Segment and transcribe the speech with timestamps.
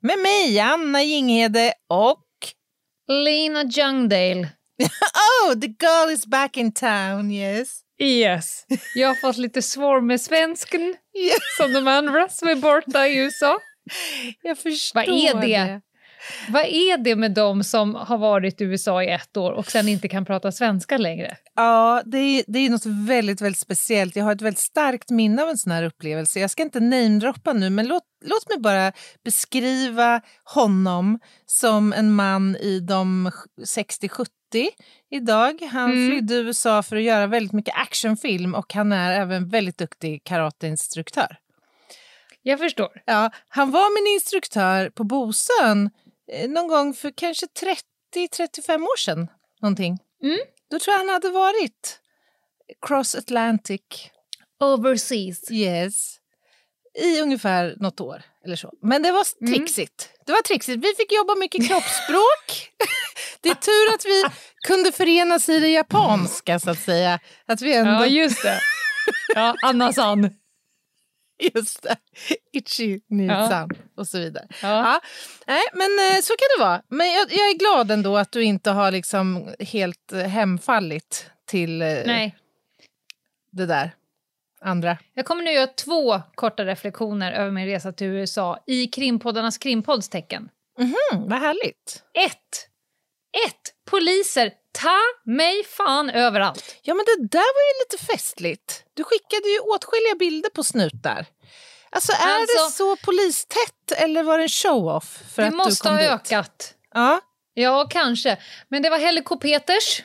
[0.00, 2.22] Med mig, Anna Jinghede och...
[3.08, 4.48] Lena Youngdale.
[5.46, 7.80] Oh, the girl is back in town, yes.
[8.00, 8.64] Yes.
[8.94, 10.80] Jag har fått lite svår med svensken
[11.18, 11.36] yes.
[11.56, 13.58] som de andra som är borta i USA.
[14.42, 15.80] Jag förstår Vad är det?
[16.48, 19.88] Vad är det med dem som har varit i USA i ett år och sen
[19.88, 21.36] inte kan prata svenska längre?
[21.54, 24.16] Ja, det är, det är något väldigt, väldigt speciellt.
[24.16, 26.40] Jag har ett väldigt starkt minne av en sån här upplevelse.
[26.40, 28.92] Jag ska inte namedroppa nu, men låt, låt mig bara
[29.24, 33.30] beskriva honom som en man i de
[33.66, 34.26] 60-70
[35.10, 35.62] idag.
[35.72, 36.10] Han Mm.
[36.10, 41.36] flydde USA för att göra väldigt mycket actionfilm och han är även väldigt duktig karateinstruktör.
[42.42, 42.88] Jag förstår.
[43.06, 45.90] Ja, han var min instruktör på Bosön
[46.48, 47.46] någon gång för kanske
[48.16, 49.28] 30-35 år sedan.
[49.62, 49.98] Någonting.
[50.22, 50.38] Mm.
[50.70, 52.00] Då tror jag han hade varit
[52.86, 53.80] cross Atlantic.
[54.60, 55.50] Overseas.
[55.50, 56.16] Yes.
[56.98, 58.72] I ungefär något år eller så.
[58.82, 59.54] Men det var Mm.
[59.54, 60.10] trixigt.
[60.26, 60.84] Det var trixigt.
[60.84, 62.70] Vi fick jobba mycket kroppsspråk.
[63.40, 64.24] det är tur att vi
[64.66, 67.20] kunde förenas i det japanska så att säga.
[67.46, 67.90] Att vi ändå...
[67.92, 68.60] Ja, just det.
[69.34, 70.30] Ja, Anna-san.
[71.54, 71.96] Just det.
[72.52, 74.46] Ichi Nisan och så vidare.
[74.50, 74.68] Ja.
[74.68, 75.00] Ja.
[75.46, 76.82] Nej, men eh, så kan det vara.
[76.88, 81.82] Men jag, jag är glad ändå att du inte har liksom helt eh, hemfallit till
[81.82, 82.36] eh, Nej.
[83.52, 83.94] det där
[84.60, 84.98] andra.
[85.14, 90.08] Jag kommer nu göra två korta reflektioner över min resa till USA i krimpoddarnas krimpodds
[90.08, 90.48] tecken.
[90.78, 92.02] Mm, vad härligt.
[92.26, 92.68] Ett.
[93.46, 93.74] Ett.
[93.90, 96.76] Poliser, ta mig fan överallt.
[96.82, 98.84] Ja, men det där var ju lite festligt.
[98.94, 101.26] Du skickade ju åtskilliga bilder på snutar.
[101.96, 105.18] Alltså, är det Alltså- så polistätt eller var det en show-off?
[105.34, 106.10] för Det att måste du kom ha dit?
[106.10, 106.74] ökat.
[106.94, 107.20] Ja.
[107.54, 108.36] Ja, kanske.
[108.68, 110.02] Men det var helikopters,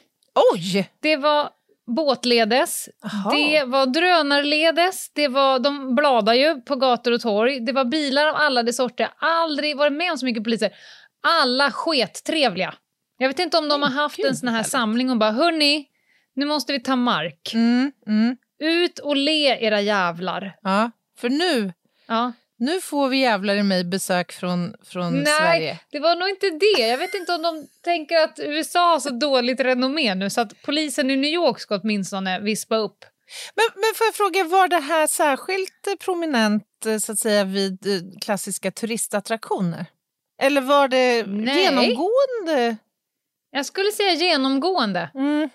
[0.54, 0.90] Oj!
[1.02, 1.50] det var
[1.96, 3.32] båtledes, Jaha.
[3.36, 8.28] det var drönarledes, det var, de bladar ju på gator och torg, det var bilar
[8.28, 9.10] av alla de sorter.
[9.20, 10.72] Aldrig varit med om så mycket poliser.
[11.24, 12.74] Alla skettrevliga.
[13.18, 15.86] Jag vet inte om de har haft en sån här samling och bara hörni,
[16.36, 17.52] nu måste vi ta mark.
[17.54, 20.56] Mm, mm, Ut och le era jävlar.
[20.62, 20.92] ja.
[21.20, 21.74] För nu,
[22.12, 22.34] Ja.
[22.58, 25.80] nu får vi jävlar i mig besök från, från Nej, Sverige.
[25.92, 26.88] det var nog inte det.
[26.88, 30.62] Jag vet inte om de tänker att USA har så dåligt renommé nu så att
[30.62, 33.06] polisen i New York ska åtminstone vispa upp.
[33.56, 37.88] Men, men får jag fråga, var det här särskilt prominent eh, så att säga, vid
[37.88, 39.86] eh, klassiska turistattraktioner?
[40.42, 41.64] Eller var det Nej.
[41.64, 42.78] genomgående?
[43.52, 45.10] Jag skulle säga genomgående.
[45.14, 45.50] Mhm,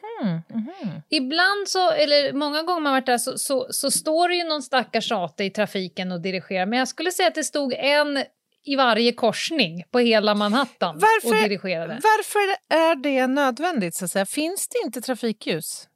[0.49, 1.03] mhm.
[1.09, 4.63] Ibland så, eller många gånger man varit där så, så, så står det ju någon
[4.63, 6.67] stackars sate i trafiken och dirigerar.
[6.67, 8.25] Men jag skulle säga att det stod en
[8.65, 12.01] i varje korsning på hela Manhattan Varför- och dirigerade.
[12.03, 13.95] Varför är det nödvändigt?
[13.95, 14.27] Så att säga?
[14.27, 15.89] Finns det inte trafikljus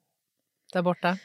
[0.72, 1.18] där borta?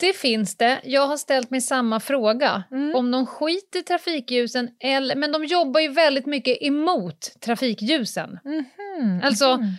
[0.00, 0.80] Det finns det.
[0.84, 2.64] Jag har ställt mig samma fråga.
[2.70, 2.94] Mm.
[2.94, 8.38] Om de skiter i trafikljusen, eller, men de jobbar ju väldigt mycket emot trafikljusen.
[8.44, 9.72] Mhm, Alltså, mhm.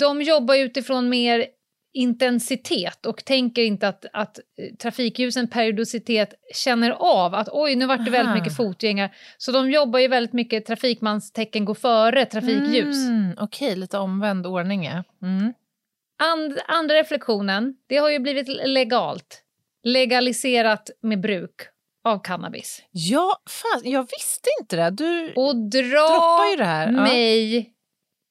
[0.00, 1.46] De jobbar utifrån mer
[1.94, 8.04] intensitet och tänker inte att, att eh, trafikljusen periodicitet känner av att oj, nu vart
[8.04, 8.34] det väldigt Aha.
[8.34, 9.10] mycket fotgängare.
[9.38, 13.08] Så de jobbar ju väldigt mycket trafikmanstecken går före trafikljus.
[13.08, 14.86] Mm, Okej, lite omvänd ordning.
[14.86, 15.52] Mm.
[16.22, 19.43] And, andra reflektionen, det har ju blivit legalt.
[19.84, 21.54] Legaliserat med bruk
[22.04, 22.82] av cannabis.
[22.90, 24.90] Ja, fan, jag visste inte det.
[24.90, 26.86] Du Och droppar ju dra det här.
[26.86, 27.02] Ja.
[27.02, 27.70] mig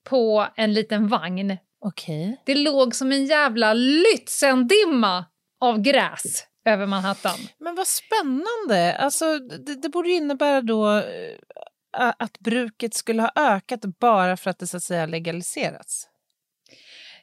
[0.09, 1.57] på en liten vagn.
[1.85, 2.41] Okej.
[2.45, 5.23] Det låg som en jävla Lützendimma
[5.61, 7.37] av gräs över Manhattan.
[7.59, 8.97] Men vad spännande.
[8.97, 11.03] Alltså, det, det borde innebära då eh,
[12.19, 16.07] att bruket skulle ha ökat bara för att det så att säga legaliserats.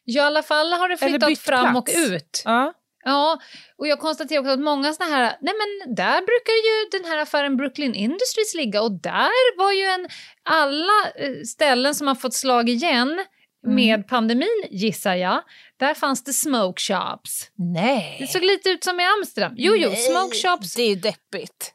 [0.04, 1.96] Ja, i alla fall har det flyttat fram plats.
[1.96, 2.42] och ut.
[2.44, 2.72] Ja.
[3.04, 3.40] Ja,
[3.78, 7.18] och jag konstaterar också att många såna här, nej men där brukar ju den här
[7.22, 10.08] affären Brooklyn Industries ligga och där var ju en,
[10.42, 13.24] alla eh, ställen som har fått slag igen
[13.64, 13.74] Mm.
[13.74, 15.42] med pandemin gissar jag,
[15.76, 17.50] där fanns det smoke shops.
[17.74, 18.16] Nej.
[18.20, 19.52] Det såg lite ut som i Amsterdam.
[19.56, 21.74] Jo, jo, Nej, smoke shops Det är ju deppigt.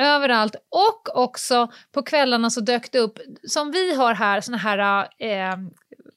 [0.00, 0.54] överallt.
[0.70, 3.18] Och också på kvällarna så dök det upp,
[3.48, 5.56] som vi har här, såna här eh,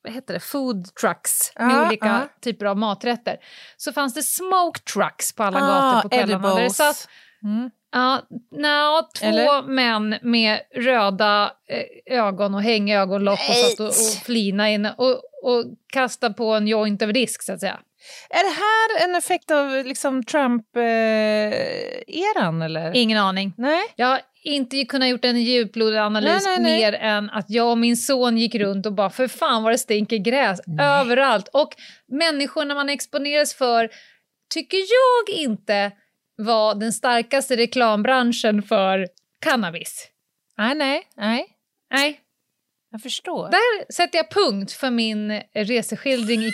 [0.04, 2.28] vad heter det, food trucks med Ja, olika ja.
[2.42, 3.38] typer av maträtter.
[3.78, 5.62] Så fanns det smoke trucks på alla Ah,
[5.96, 6.48] gator på kvällarna.
[6.48, 6.78] Där det edibles.
[6.78, 7.08] satt
[7.44, 7.70] Mm.
[7.92, 8.22] Ja,
[8.52, 9.62] no, två Eller?
[9.64, 15.12] män med röda eh, ögon och hängögonlock och satt och, och flina inne och,
[15.44, 17.80] och kasta på en joint över disk så att säga.
[18.30, 22.96] Är det här en effekt av liksom Trump-eran eller?
[22.96, 23.54] Ingen aning.
[23.58, 23.82] Nej?
[23.96, 26.80] Jag har inte kunnat gjort en djuplodig analys Nej, nej, nej.
[26.80, 29.78] mer än att jag och min son gick runt och bara för fan vad det
[29.78, 31.48] stinker gräs överallt.
[31.54, 31.70] Och
[32.12, 33.90] människorna man exponeras för
[34.54, 35.92] tycker jag inte
[36.38, 39.08] var den starkaste reklambranschen för
[39.42, 40.08] cannabis.
[40.58, 41.46] Nej, nej, nej.
[41.94, 42.20] Nej,
[42.92, 43.50] Jag förstår.
[43.50, 46.52] där sätter jag punkt för min reseskildring i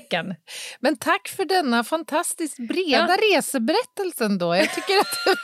[0.00, 0.34] krimtecken.
[0.80, 4.56] Men tack för denna fantastiskt breda reseberättelsen då.
[4.56, 5.16] Jag tycker att...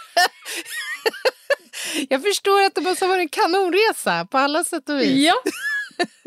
[2.09, 5.27] jag förstår att det måste ha varit en kanonresa på alla sätt och vis.
[5.27, 5.35] Ja,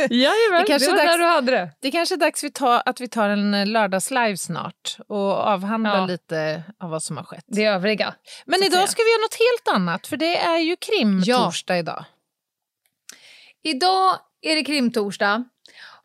[0.09, 1.69] Jajamän, Det kanske det var är dags- där du hade det.
[1.81, 5.97] Det kanske är dags vi tar, att vi tar en eh, lördagslive snart och avhandlar
[5.97, 6.05] Ja.
[6.05, 7.43] lite av vad som har skett.
[7.47, 8.13] Det övriga.
[8.45, 12.05] Men idag ska vi göra något helt annat, för det är ju krimtorsdag idag.
[13.63, 15.43] Idag är det krimtorsdag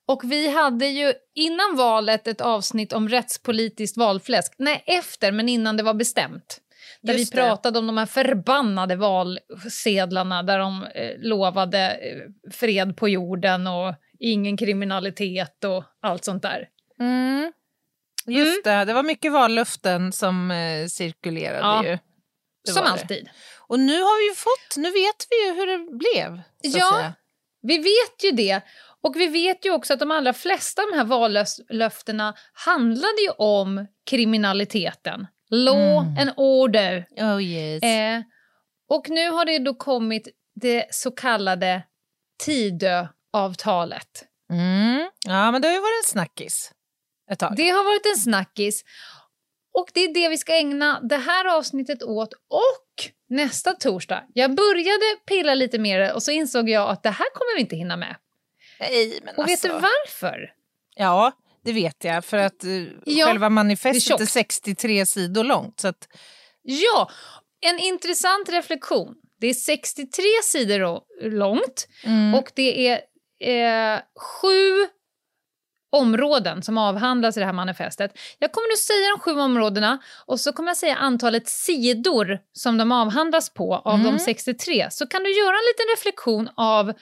[0.07, 4.55] och vi hade ju innan valet ett avsnitt om rättspolitiskt valfläsk.
[4.59, 6.61] Nej, efter, men innan det var bestämt.
[7.03, 7.43] Där Just vi det.
[7.43, 13.95] pratade om de här förbannade valsedlarna där de eh, lovade eh, fred på jorden och
[14.19, 16.69] ingen kriminalitet och allt sånt där.
[17.01, 17.53] Mm.
[18.27, 21.99] Just det, det var mycket vallöften som eh, cirkulerade Ja, ju.
[22.65, 22.91] Det Som det.
[22.91, 23.29] alltid.
[23.69, 26.41] Och nu har vi ju fått, nu vet vi ju hur det blev.
[26.63, 27.13] Ja.
[27.63, 28.61] Vi vet ju det.
[29.07, 33.31] Och vi vet ju också att de allra flesta av de här vallöftena handlade ju
[33.39, 35.27] om kriminaliteten.
[35.51, 36.19] Law Mm.
[36.19, 37.07] and order.
[37.17, 37.83] Oh yes.
[37.83, 38.23] Eh,
[38.89, 40.29] och nu har det då kommit
[40.61, 41.83] det så kallade
[42.45, 44.25] Tidöavtalet.
[44.53, 45.11] Mm.
[45.27, 46.73] Ja, men det har ju varit en snackis
[47.31, 47.57] ett tag.
[47.57, 48.85] Det har varit en snackis.
[49.75, 54.25] Och det är det vi ska ägna det här avsnittet åt och nästa torsdag.
[54.35, 57.77] Jag började pilla lite mer och så insåg jag att det här kommer vi inte
[57.77, 58.17] hinna med.
[58.81, 59.69] Nej, men Och alltså.
[59.69, 60.53] vet du varför?
[60.97, 61.33] Ja,
[61.65, 62.25] det vet jag.
[62.25, 62.71] För att eh,
[63.05, 64.31] Ja, själva är manifestet är, tjockt.
[64.33, 65.81] 63 sidor långt.
[65.81, 66.09] Så att,
[66.63, 67.11] Ja,
[67.61, 69.15] en intressant reflektion.
[69.41, 71.01] Det är 63 sidor
[71.31, 72.35] långt mm.
[72.35, 73.01] och det är
[73.95, 74.01] eh,
[74.43, 74.87] sju
[75.93, 78.19] områden som avhandlas i det här manifestet.
[78.39, 82.79] Jag kommer nu säga de sju områdena och så kommer jag säga antalet sidor som
[82.79, 84.13] de avhandlas på av Mm.
[84.13, 84.89] de 63.
[84.91, 86.93] Så kan du göra en liten reflektion av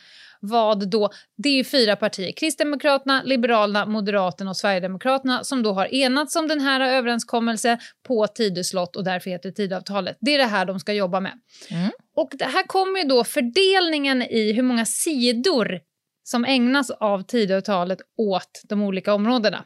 [0.48, 5.94] vad då, det är ju fyra partier, Kristdemokraterna, Liberalerna, Moderaterna och Sverigedemokraterna som då har
[5.94, 10.16] enats om den här överenskommelsen på Tidöslott och därför heter det Tidöavtalet.
[10.20, 11.40] Det är det här de ska jobba med.
[11.70, 11.90] Mm.
[12.16, 15.80] Och här kommer ju då fördelningen i hur många sidor
[16.22, 19.64] som ägnas av Tidöavtalet åt de olika områdena.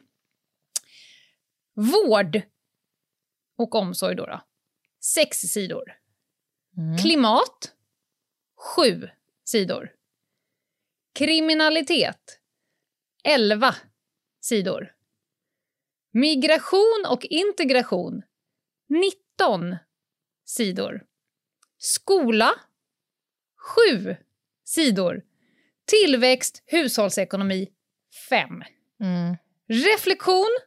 [1.74, 2.42] Vård
[3.58, 4.26] och omsorg då.
[4.26, 4.40] då.
[5.00, 5.84] Sex sidor.
[6.76, 6.98] Mm.
[6.98, 7.72] Klimat.
[8.76, 9.08] Sju
[9.44, 9.97] sidor.
[11.18, 12.38] Kriminalitet.
[13.24, 13.74] Elva
[14.40, 14.92] sidor.
[16.12, 18.22] Migration och integration.
[18.88, 19.76] 19
[20.44, 21.02] sidor.
[21.78, 22.50] Skola.
[23.96, 24.16] 7
[24.64, 25.22] sidor.
[25.86, 27.68] Tillväxt, hushållsekonomi.
[28.28, 28.62] 5.
[29.00, 29.36] Mm.
[29.68, 30.58] Reflektion.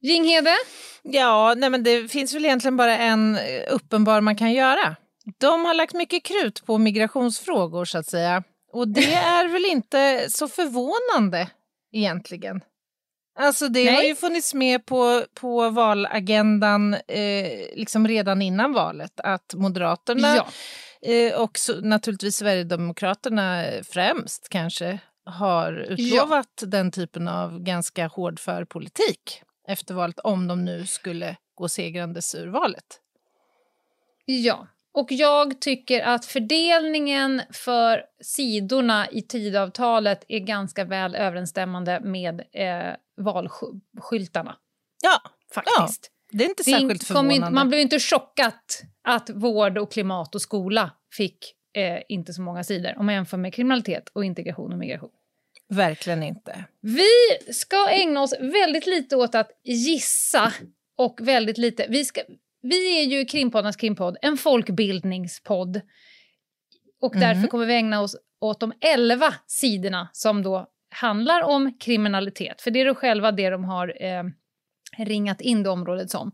[0.00, 0.56] Jinghede.
[1.02, 4.96] Ja, nej, men det finns väl egentligen bara en eh, uppenbar man kan göra.
[5.38, 8.44] De har lagt mycket krut på migrationsfrågor så att säga.
[8.72, 11.50] Och det är väl inte så förvånande
[11.92, 12.60] egentligen.
[13.38, 14.08] Alltså det har Nej.
[14.08, 20.48] ju funnits med på, på valagendan eh, liksom redan innan valet att Moderaterna Ja.
[21.12, 29.42] eh, och så, naturligtvis Sverigedemokraterna främst kanske har utlovat den typen av ganska hårdför politik
[29.68, 33.00] efter valet om de nu skulle gå segrandes ur valet.
[34.24, 42.42] Ja, och jag tycker att fördelningen för sidorna i tidavtalet är ganska väl överensstämmande med
[42.52, 44.56] eh, valskyltarna.
[45.02, 45.20] Ja,
[45.54, 46.10] Faktiskt.
[46.30, 47.34] det är inte särskilt förvånande.
[47.34, 52.42] inte- man blev inte chockat att vård och klimat och skola fick eh, inte så
[52.42, 55.10] många sidor om man jämför med kriminalitet och integration och migration.
[55.68, 56.64] Verkligen inte.
[56.80, 57.08] Vi
[57.52, 60.52] ska ägna oss väldigt lite åt att gissa
[60.96, 61.86] och väldigt lite...
[61.88, 62.20] Vi, ska,
[62.62, 65.80] vi är ju Krimpoddarnas krimpodd, en folkbildningspodd.
[67.00, 67.28] Och Mm.
[67.28, 72.62] därför kommer vi ägna oss åt de elva sidorna som då handlar om kriminalitet.
[72.62, 74.22] För det är då själva det de har eh,
[74.98, 76.32] ringat in det området som.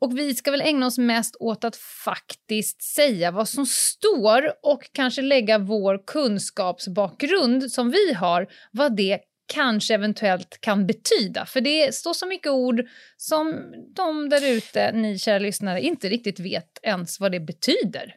[0.00, 4.90] Och vi ska väl ägna oss mest åt att faktiskt säga vad som står och
[4.92, 11.46] kanske lägga vår kunskapsbakgrund som vi har, vad det kanske eventuellt kan betyda.
[11.46, 12.82] För det står så mycket ord
[13.16, 18.14] som de där ute, ni kära lyssnare, inte riktigt vet ens vad det betyder.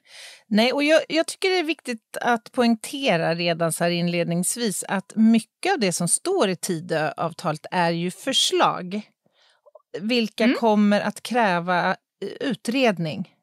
[0.47, 5.13] Nej, och jag, jag, tycker det är viktigt att poängtera redan så här inledningsvis att
[5.15, 9.01] mycket av det som står i Tidöavtalet är ju förslag.
[9.99, 10.57] Vilka mm.
[10.57, 13.35] kommer att kräva eh, utredning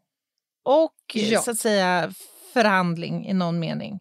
[0.64, 1.40] och ja.
[1.40, 2.12] så att säga
[2.52, 4.00] förhandling i någon mening.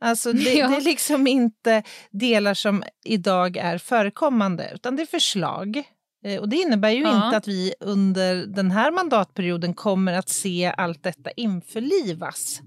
[0.00, 0.68] Alltså det, ja.
[0.68, 5.82] det, är liksom inte delar som idag är förekommande, utan det är förslag.
[6.24, 7.26] Eh, och Det innebär ju ja.
[7.26, 12.60] inte att vi under den här mandatperioden kommer att se allt detta införlivas.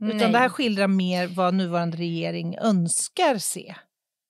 [0.00, 0.16] Nej.
[0.16, 3.74] Utan det här skildrar mer vad nuvarande regering önskar se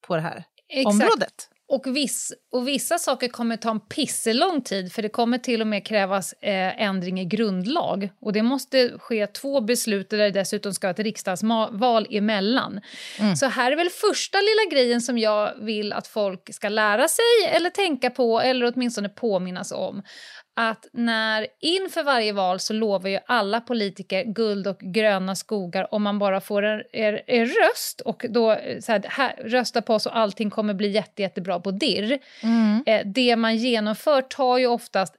[0.07, 0.93] på det här Exakt.
[0.93, 1.49] området.
[1.71, 5.67] Och, viss, och vissa saker kommer ta en pisselång tid för det kommer till och
[5.67, 8.09] med krävas eh, ändring i grundlag.
[8.21, 12.81] Och det måste ske två beslut där det dessutom ska ett riksdagsval emellan.
[13.19, 13.35] Mm.
[13.35, 17.55] Så här är väl första lilla grejen som jag vill att folk ska lära sig
[17.55, 20.03] eller tänka på eller åtminstone påminnas om
[20.59, 26.03] att när inför varje val så lovar ju alla politiker guld och gröna skogar om
[26.03, 30.05] man bara får en, er, er röst och då så här, här, rösta på oss
[30.05, 32.19] och allting kommer bli jätte, jättebra på dirr.
[32.43, 32.83] Mm.
[32.85, 35.15] Eh, det man genomför tar ju oftast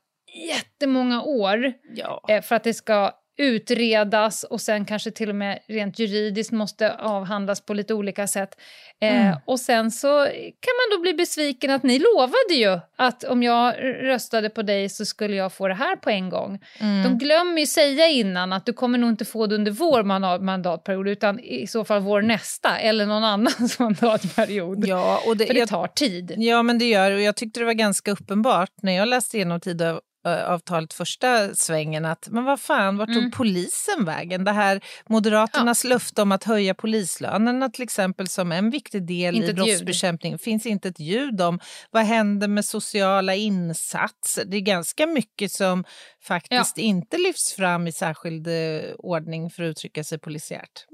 [0.49, 2.25] jättemånga år ja.
[2.29, 6.95] eh, för att det ska utredas och sen kanske till och med rent juridiskt måste
[6.95, 8.61] avhandlas på lite olika sätt.
[9.01, 9.39] Eh, mm.
[9.45, 13.75] Och sen så kan man då bli besviken att ni lovade ju att om jag
[13.83, 16.59] röstade på dig så skulle jag få det här på en gång.
[16.79, 17.03] Mm.
[17.03, 20.03] De glömmer ju säga innan att du kommer nog inte få det under vår
[20.39, 24.87] mandatperiod utan i så fall vår nästa eller någon annans mandatperiod.
[24.87, 26.35] Ja, och det, För det tar tid.
[26.37, 29.61] Ja, men det gör och jag tyckte det var ganska uppenbart när jag läste igenom
[29.61, 33.31] Tidö avtalet första svängen att men vad fan, vart tog mm.
[33.31, 34.45] polisen vägen?
[34.45, 35.89] Det här Moderaternas ja.
[35.89, 40.67] löfte om att höja polislönerna till exempel som en viktig del inte i brottsbekämpning finns
[40.67, 41.61] inte ett ljud om.
[41.91, 44.45] Vad händer med sociala insatser?
[44.45, 45.85] Det är ganska mycket som
[46.23, 46.83] faktiskt ja.
[46.83, 50.87] inte lyfts fram i särskild eh, ordning för att uttrycka sig polisiärt.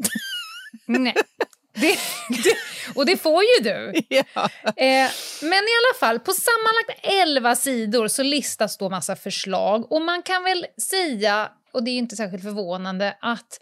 [0.87, 1.15] Nej.
[1.81, 2.57] Det, det,
[2.95, 3.93] och det får ju du.
[4.09, 4.49] Ja.
[4.77, 5.11] Eh,
[5.43, 9.93] men i alla fall, på sammanlagt 11 sidor så listas då massa förslag.
[9.93, 13.61] Och man kan väl säga, och det är inte särskilt förvånande, att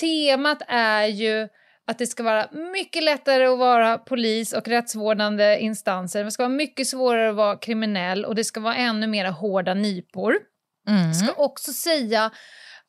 [0.00, 1.48] temat är ju
[1.86, 6.24] att det ska vara mycket lättare att vara polis och rättsvårdande instanser.
[6.24, 9.74] Det ska vara mycket svårare att vara kriminell och det ska vara ännu mer hårda
[9.74, 10.36] nypor.
[10.88, 11.06] Mm.
[11.06, 12.30] Jag ska också säga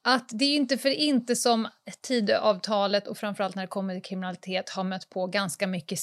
[0.08, 1.68] att det är inte för inte som
[2.02, 6.00] Tidöavtalet och framförallt när det kommer till kriminalitet har mött på ganska mycket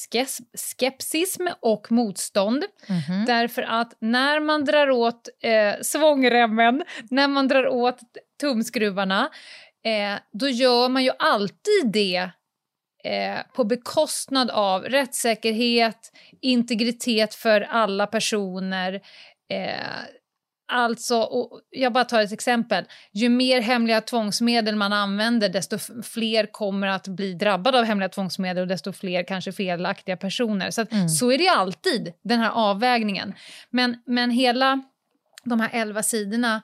[0.55, 2.65] skepsism och motstånd.
[2.89, 3.27] Mm -hmm.
[3.27, 7.99] Därför att när man drar åt eh, svångremmen, när man drar åt
[8.41, 9.31] tumskruvarna,
[9.85, 12.31] eh, då gör man ju alltid det
[13.05, 19.01] eh, på bekostnad av rättssäkerhet, integritet för alla personer,
[19.51, 20.22] eh,
[20.75, 21.29] Alltså,
[21.71, 22.85] jag bara tar ett exempel.
[23.13, 28.63] Ju mer hemliga tvångsmedel man använder desto fler kommer att bli drabbade av hemliga tvångsmedel
[28.63, 30.71] och desto fler kanske felaktiga personer.
[30.71, 31.09] Så, att, mm.
[31.09, 33.35] så är det alltid, den här avvägningen.
[33.71, 34.83] Men, men hela
[35.45, 36.63] de här elva sidorna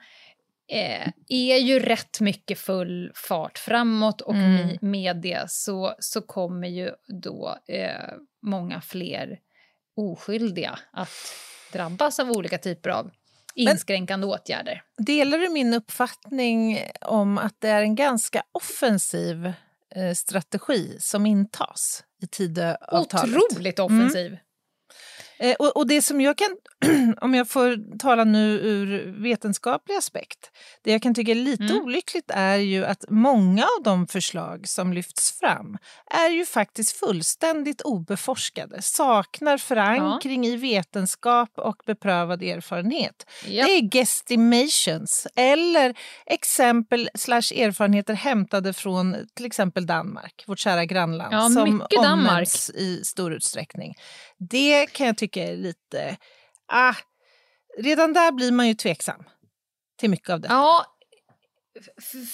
[0.68, 4.78] eh, är ju rätt mycket full fart framåt och mm.
[4.80, 6.90] med det så, så kommer ju
[7.22, 9.38] då eh, många fler
[9.96, 11.34] oskyldiga att
[11.72, 13.10] drabbas av olika typer av
[13.62, 14.82] inskränkande Men, åtgärder.
[14.98, 19.46] Delar du min uppfattning om att det är en ganska offensiv
[19.94, 23.36] eh, strategi som intas i Tidöavtalet?
[23.36, 24.26] Otroligt offensiv.
[24.26, 24.38] Mm.
[25.38, 26.57] Eh, och, och, det som jag kan,
[27.21, 30.50] om jag får tala nu ur vetenskaplig aspekt,
[30.85, 31.83] det jag kan tycka är lite mm.
[31.85, 35.78] olyckligt är ju att många av de förslag som lyfts fram
[36.11, 40.50] är ju faktiskt fullständigt obeforskade, saknar förankring ja.
[40.50, 43.26] i vetenskap och beprövad erfarenhet.
[43.47, 43.66] Yep.
[43.66, 51.35] Det är gestimations eller exempel slash erfarenheter hämtade från till exempel Danmark, vårt kära grannland,
[51.35, 53.95] ja, som omnämns i stor utsträckning.
[54.38, 56.16] Det kan jag tycka är lite...
[56.73, 56.95] Ah,
[57.78, 59.25] redan där blir man ju tveksam
[59.99, 60.49] till mycket av det.
[60.50, 60.87] Ja,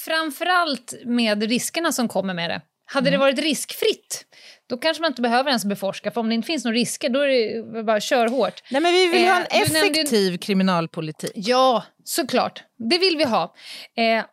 [0.05, 2.61] framförallt med riskerna som kommer med det.
[2.87, 3.13] Hade mm.
[3.13, 4.27] det varit riskfritt,
[4.67, 6.11] då kanske man inte behöver ens beforska.
[6.11, 8.63] För om det inte finns några risker, då är det bara kör hårt.
[8.71, 10.39] Nej, men vi vill eh, ha en effektiv nämnde...
[10.39, 11.33] kriminalpolitik.
[11.35, 12.65] Ja, såklart.
[12.91, 13.55] Det vill vi ha.
[13.97, 14.25] Eh,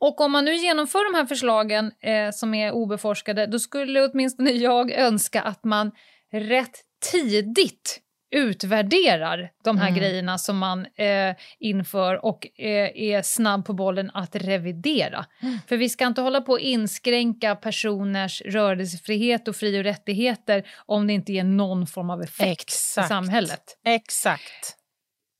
[0.00, 4.50] och om man nu genomför de här förslagen eh, som är obeforskade, då skulle åtminstone
[4.50, 5.92] jag önska att man
[6.32, 6.80] rätt
[7.12, 8.00] tidigt
[8.36, 10.00] utvärderar de här Mm.
[10.00, 15.26] grejerna som man eh, inför och eh, är snabb på bollen att revidera.
[15.42, 15.58] Mm.
[15.68, 21.06] För vi ska inte hålla på att inskränka personers rörelsefrihet och fri och rättigheter om
[21.06, 23.08] det inte ger någon form av effekt i Exakt.
[23.08, 23.78] samhället.
[23.84, 24.76] Exakt.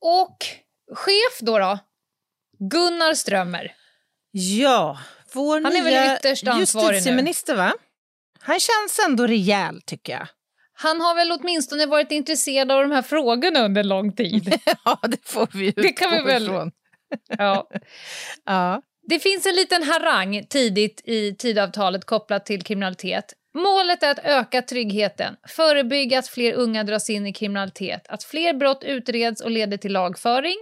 [0.00, 0.36] Och
[0.94, 1.78] chef då, då?
[2.58, 3.72] Gunnar Strömmer.
[4.30, 4.98] Ja,
[5.32, 6.94] vår Han är väl nya ytterst ansvarig nu.
[6.94, 7.72] justitieminister, va?
[8.40, 10.28] Han känns ändå rejäl, tycker jag.
[10.74, 14.54] Han har väl åtminstone varit intresserad av de här frågorna under lång tid.
[14.84, 16.70] Ja, det får vi Det kan vi utgå väl- ifrån.
[17.38, 17.68] ja.
[18.44, 18.82] Ja.
[19.08, 23.32] Det finns en liten harang tidigt i tidavtalet kopplat till kriminalitet.
[23.56, 28.54] Målet är att öka tryggheten, förebygga att fler unga dras in i kriminalitet, att fler
[28.54, 30.54] brott utreds och leder till lagföring,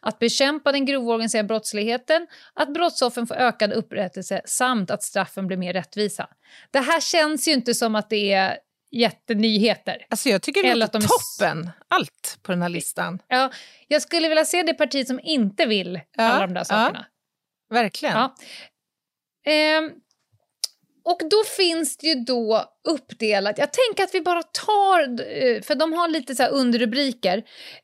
[0.00, 5.56] att bekämpa den grova organiserade brottsligheten, att brottsoffren får ökad upprättelse samt att straffen blir
[5.56, 6.28] mer rättvisa.
[6.70, 8.56] Det här känns ju inte som att det är
[8.94, 10.06] jättenyheter.
[10.10, 13.18] Alltså jag tycker det Eller låter de toppen, allt på den här listan.
[13.28, 13.50] Ja,
[13.88, 16.64] jag skulle vilja se det parti som inte vill Ja, alla de där ja.
[16.64, 17.06] sakerna.
[17.70, 18.16] Verkligen.
[18.16, 18.34] Ja.
[19.46, 19.90] Ehm,
[21.04, 25.74] och då finns det ju då uppdelat, jag tänker att vi bara tar, eh, för
[25.74, 27.42] de har lite så underrubriker.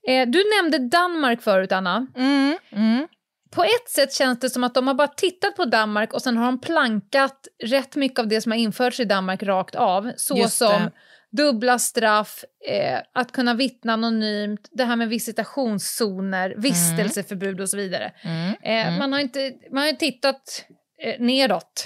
[0.08, 2.06] Eh, du nämnde Danmark förut Anna.
[2.16, 3.08] Mm, mm.
[3.54, 6.36] På ett sätt känns det som att de har bara tittat på Danmark och sen
[6.36, 10.12] har de plankat rätt mycket av det som har införts i Danmark rakt av.
[10.16, 10.90] Så som
[11.32, 18.12] dubbla straff, eh, att kunna vittna anonymt, det här med visitationszoner, vistelseförbud och så vidare.
[18.22, 18.48] Mm.
[18.62, 18.98] Eh, Mm.
[18.98, 20.64] Man har inte man har ju tittat
[21.02, 21.84] eh, neråt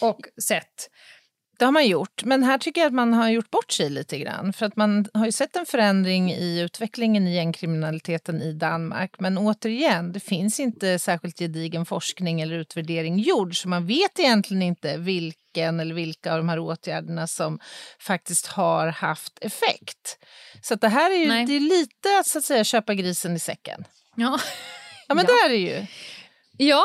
[0.00, 0.90] och sett.
[1.58, 4.18] Det har man gjort, men här tycker jag att man har gjort bort sig lite
[4.18, 4.52] grann.
[4.52, 9.20] För att man har ju sett en förändring i utvecklingen i gängkriminaliteten i Danmark.
[9.20, 13.62] Men återigen, det finns inte särskilt gedigen forskning eller utvärdering gjord.
[13.62, 17.58] Så man vet egentligen inte vilken eller vilka av de här åtgärderna som
[18.00, 20.18] faktiskt har haft effekt.
[20.62, 21.46] Så det här är ju Nej.
[21.46, 23.84] det är lite att, så att säga, köpa grisen i säcken.
[24.16, 24.38] Ja.
[25.08, 25.34] Ja, men Ja.
[25.34, 25.86] det är det ju.
[26.56, 26.84] ja,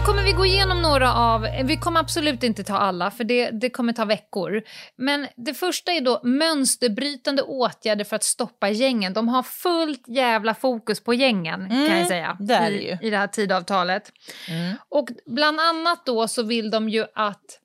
[0.00, 3.50] Nu kommer vi gå igenom några av, vi kommer absolut inte ta alla för det,
[3.50, 4.62] det kommer ta veckor.
[4.96, 9.12] Men det första är då mönsterbrytande åtgärder för att stoppa gängen.
[9.12, 13.06] De har fullt jävla fokus på gängen kan Mm, jag säga det i, ju.
[13.06, 14.12] i det här tidavtalet.
[14.48, 14.76] Mm.
[14.88, 17.59] Och bland annat då så vill de ju att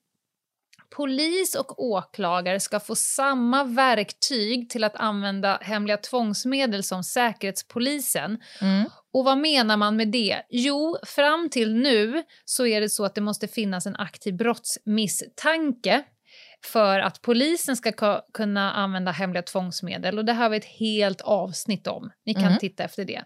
[0.96, 8.38] polis och åklagare ska få samma verktyg till att använda hemliga tvångsmedel som Säkerhetspolisen.
[8.62, 8.90] Mm.
[9.14, 10.42] Och vad menar man med det?
[10.50, 16.04] Jo, fram till nu så är det så att det måste finnas en aktiv brottsmisstanke
[16.66, 20.18] för att polisen ska ka- kunna använda hemliga tvångsmedel.
[20.18, 22.12] Och det har vi ett helt avsnitt om.
[22.26, 22.58] Ni kan Mm.
[22.60, 23.24] titta efter det.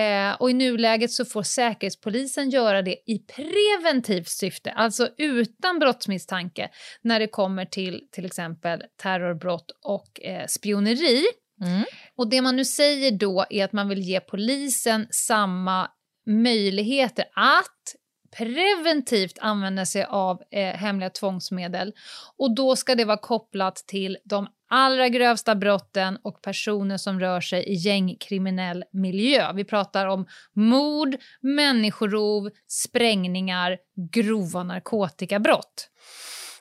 [0.00, 6.70] Eh, och i nuläget så får Säkerhetspolisen göra det i preventivt syfte, alltså utan brottsmisstanke,
[7.02, 11.24] när det kommer till till exempel terrorbrott och eh, spioneri.
[11.62, 11.84] Mm.
[12.16, 15.90] Och det man nu säger då är att man vill ge polisen samma
[16.26, 17.94] möjligheter att
[18.38, 21.92] preventivt använder sig av eh, hemliga tvångsmedel.
[22.36, 27.40] Och då ska det vara kopplat till de allra grövsta brotten och personer som rör
[27.40, 29.52] sig i gängkriminell miljö.
[29.52, 33.78] Vi pratar om mord, människorov, sprängningar,
[34.12, 35.90] grova narkotikabrott.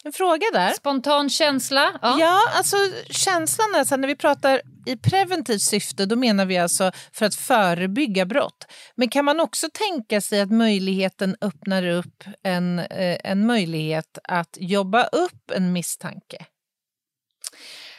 [0.04, 0.72] En fråga där.
[0.74, 2.00] Spontan känsla?
[2.02, 2.18] Ja.
[2.20, 2.78] Ja, alltså
[3.10, 7.26] känslan är så att när vi pratar i preventivt syfte då menar vi alltså för
[7.26, 8.66] att förebygga brott.
[8.96, 14.58] Men kan man också tänka sig att möjligheten öppnar upp en, eh, en möjlighet att
[14.60, 16.46] jobba upp en misstanke?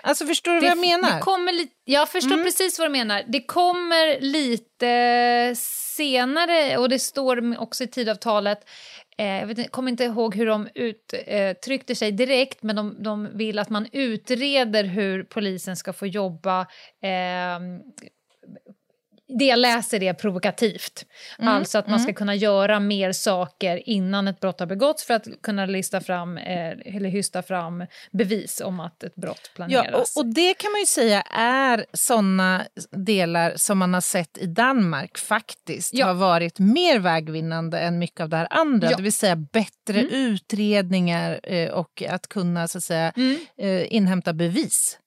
[0.03, 1.15] Alltså förstår du vad jag menar?
[1.15, 2.45] Det kommer li- jag förstår Mm.
[2.45, 3.25] precis vad du menar.
[3.29, 5.55] Det kommer lite
[5.97, 8.69] senare, och det står också i tidavtalet,
[9.21, 13.29] Eh, jag vet, kommer inte ihåg hur de uttryckte eh, sig direkt, men de, de
[13.37, 16.61] vill att man utreder hur polisen ska få jobba
[17.03, 17.61] eh,
[19.39, 21.05] det jag läser är provokativt.
[21.39, 25.15] Mm, Alltså att man ska kunna göra mer saker innan ett brott har begåtts för
[25.15, 29.87] att kunna lista fram, eh, eller hysta fram bevis om att ett brott planeras.
[29.93, 34.39] Ja, och, och det kan man ju säga är såna delar som man har sett
[34.39, 36.07] i Danmark faktiskt Ja.
[36.07, 38.91] har varit mer vägvinnande än mycket av det här andra.
[38.91, 38.97] Ja.
[38.97, 43.37] Det vill säga bättre utredningar eh, och att kunna så att säga, Mm.
[43.59, 44.99] eh, inhämta bevis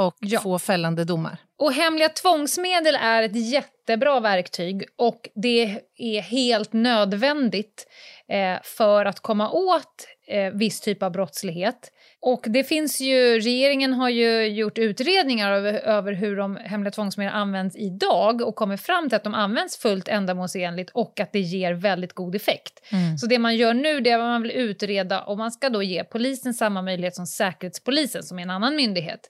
[0.00, 0.40] och Ja.
[0.40, 1.36] få fällande domar.
[1.58, 7.86] Och hemliga tvångsmedel är ett jättebra verktyg och det är helt nödvändigt
[8.28, 11.92] eh, för att komma åt eh, viss typ av brottslighet.
[12.22, 17.34] Och det finns ju, regeringen har ju gjort utredningar över, över hur de hemliga tvångsmedel
[17.34, 21.72] används idag och kommit fram till att de används fullt ändamålsenligt och att det ger
[21.72, 22.80] väldigt god effekt.
[23.20, 25.82] Så det man gör nu det är att man vill utreda och man ska då
[25.82, 29.20] ge polisen samma möjlighet som Säkerhetspolisen, som är en annan myndighet,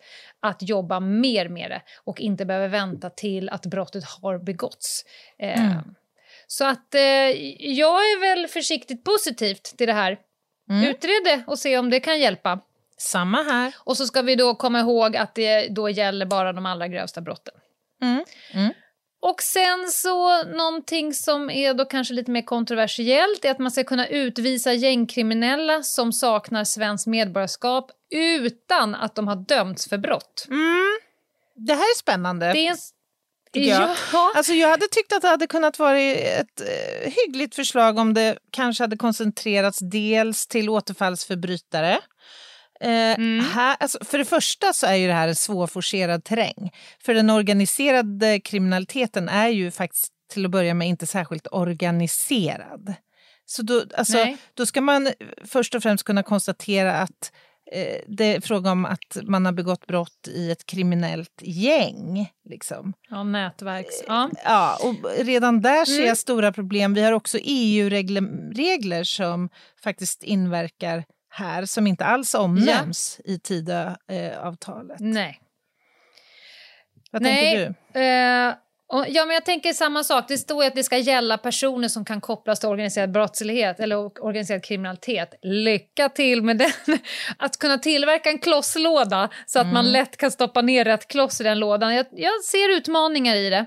[0.41, 5.05] att jobba mer med det och inte behöva vänta till att brottet har begåtts.
[5.39, 5.61] Eh,
[6.47, 7.01] Så att eh,
[7.59, 10.19] jag är väl försiktigt positivt till det här.
[10.91, 12.61] Utred det och se om det kan hjälpa.
[13.01, 13.75] Samma här.
[13.79, 17.21] Och så ska vi då komma ihåg att det då gäller bara de allra grövsta
[17.21, 17.55] brotten.
[18.03, 18.25] Mm.
[18.53, 18.73] Mm.
[19.23, 23.85] Och sen så någonting som är då kanske lite mer kontroversiellt är att man ska
[23.85, 30.47] kunna utvisa gängkriminella som saknar svenskt medborgarskap utan att de har dömts för brott.
[31.55, 32.53] Det här är spännande.
[33.53, 33.97] Det är jag.
[34.13, 34.33] Ja.
[34.37, 38.39] Alltså jag hade tyckt att det hade kunnat vara ett eh, hyggligt förslag om det
[38.51, 41.99] kanske hade koncentrerats dels till återfallsförbrytare.
[42.81, 46.71] Eh, här, alltså, för det första så är ju det här en svårforcerad terräng.
[47.03, 52.95] För den organiserade kriminaliteten är ju faktiskt till att börja med inte särskilt organiserad.
[53.47, 54.37] Så då, alltså, Nej.
[54.55, 55.09] då ska man
[55.45, 57.33] först och främst kunna konstatera att
[57.73, 62.33] eh, det är fråga om att man har begått brott i ett kriminellt gäng.
[62.49, 62.93] Liksom.
[63.11, 64.03] ja, nätverks...
[64.07, 64.31] Ja.
[64.45, 66.09] Ja, och redan där ser Mm.
[66.09, 66.95] jag stora problem.
[66.95, 69.49] Vi har också EU-regler som
[69.85, 75.01] faktiskt inverkar här som inte alls omnämns i Tidöavtalet.
[75.01, 75.41] Nej.
[77.11, 77.55] Vad Nej.
[77.55, 78.01] tänker du?
[78.01, 78.55] Eh,
[78.93, 80.25] och, ja, men jag tänker samma sak.
[80.29, 83.97] Det står ju att det ska gälla personer som kan kopplas till organiserad brottslighet eller
[84.25, 85.35] organiserad kriminalitet.
[85.43, 86.71] Lycka till med den!
[87.39, 91.45] Att kunna tillverka en klosslåda så att man lätt kan stoppa ner rätt kloss i
[91.45, 91.95] den lådan.
[91.95, 93.67] Jag, jag ser utmaningar i det.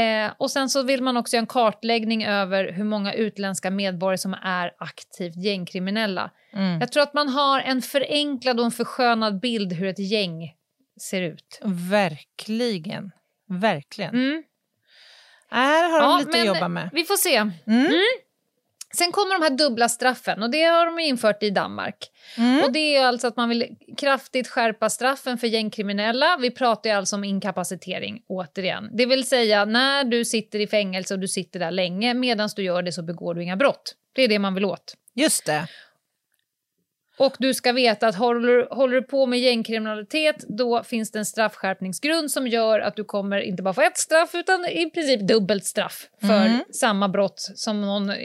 [0.00, 4.18] Eh, och sen så vill man också göra en kartläggning över hur många utländska medborgare
[4.18, 6.30] som är aktivt gängkriminella.
[6.52, 6.80] Mm.
[6.80, 10.54] Jag tror att man har en förenklad och en förskönad bild hur ett gäng
[11.00, 11.60] ser ut.
[11.90, 13.10] Verkligen.
[13.48, 14.14] Verkligen.
[14.14, 14.42] Mm.
[15.50, 16.90] Här har de Ja, lite att jobba med.
[16.92, 17.36] Vi får se.
[17.66, 17.92] Mm.
[18.94, 21.96] Sen kommer de här dubbla straffen och det har de infört i Danmark.
[22.36, 22.64] Mm.
[22.64, 26.36] Och det är alltså att man vill kraftigt skärpa straffen för gängkriminella.
[26.40, 28.90] Vi pratar ju alltså om inkapacitering återigen.
[28.92, 32.62] Det vill säga när du sitter i fängelse och du sitter där länge medan du
[32.62, 33.94] gör det så begår du inga brott.
[34.12, 34.94] Det är det man vill åt.
[35.14, 35.66] Just det.
[37.18, 41.24] Och du ska veta att håller, håller du på med gängkriminalitet då finns det en
[41.24, 45.64] straffskärpningsgrund som gör att du kommer inte bara få ett straff utan i princip dubbelt
[45.64, 46.64] straff för Mm.
[46.72, 48.16] samma brott som någon eh,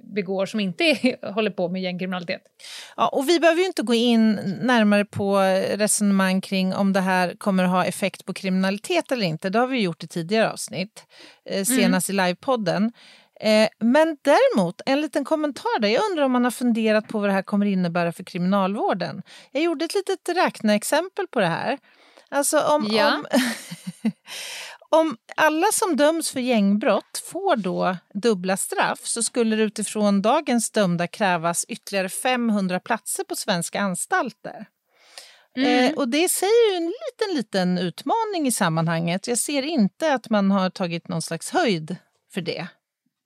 [0.00, 2.42] begår som inte är, håller på med gängkriminalitet.
[2.96, 5.38] Ja, och vi behöver ju inte gå in närmare på
[5.76, 9.50] resonemang kring om det här kommer att ha effekt på kriminalitet eller inte.
[9.50, 11.02] Det har vi gjort i tidigare avsnitt,
[11.50, 12.92] eh, senast i livepodden.
[13.40, 15.88] Eh, men däremot, en liten kommentar där.
[15.88, 19.22] Jag undrar om man har funderat på vad det här kommer innebära för kriminalvården.
[19.52, 21.78] Jag gjorde ett litet räkneexempel på det här.
[22.28, 23.14] Alltså om, Ja.
[23.14, 23.24] om,
[25.00, 30.70] om alla som döms för gängbrott får då dubbla straff så skulle det utifrån dagens
[30.70, 34.66] dömda krävas ytterligare 500 platser på svenska anstalter.
[35.56, 39.28] Eh, och det säger ju en liten, liten utmaning i sammanhanget.
[39.28, 41.96] Jag ser inte att man har tagit någon slags höjd
[42.34, 42.66] för det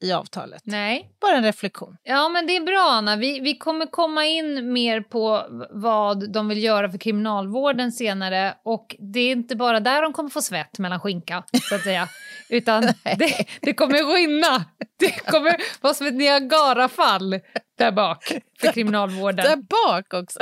[0.03, 0.63] i avtalet.
[0.65, 1.11] Nej.
[1.21, 1.97] Bara en reflektion.
[2.03, 3.17] Ja, men det är bra, Anna.
[3.17, 8.55] Vi, vi kommer komma in mer på vad de vill göra för kriminalvården senare.
[8.65, 12.09] Och det är inte bara där de kommer få svett mellan skinka, så att säga.
[12.49, 12.83] Utan
[13.19, 14.65] det, det kommer rinna.
[14.99, 17.41] Det kommer vara som ett Niagarafall
[17.79, 19.45] där bak för kriminalvården.
[19.45, 20.39] Där bak också.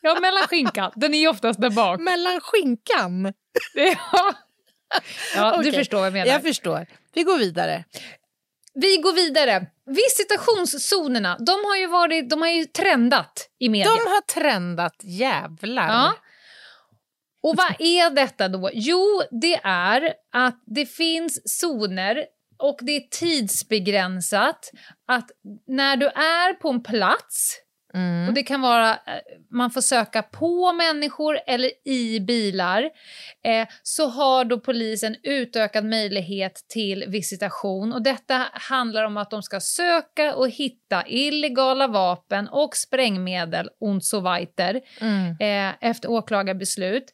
[0.00, 0.92] Ja, mellan skinka.
[0.94, 2.00] Den är ju oftast där bak.
[2.00, 3.32] Mellan skinkan.
[3.74, 4.34] Ja,
[5.36, 6.26] ja du Okej, förstår vad jag menar.
[6.26, 6.86] Jag förstår.
[7.14, 7.84] Vi går vidare.
[8.80, 9.66] Vi går vidare.
[9.86, 13.90] Visitationszonerna, de har ju, varit, de har ju trendat i media.
[13.90, 15.88] De har trendat jävlar.
[15.88, 16.14] Ja.
[17.42, 18.70] Och vad är detta då?
[18.72, 22.24] Jo, det är att det finns zoner
[22.58, 24.70] och det är tidsbegränsat.
[25.08, 25.30] Att
[25.66, 27.60] när du är på en plats
[28.28, 28.98] Och det kan vara, eh,
[29.50, 32.90] man får söka på människor eller i bilar.
[33.44, 37.92] Eh, så har då polisen utökad möjlighet till visitation.
[37.92, 44.04] Och detta handlar om att de ska söka och hitta illegala vapen och sprängmedel, und
[44.04, 44.80] so weiter,
[45.40, 47.12] eh, efter åklagarbeslut.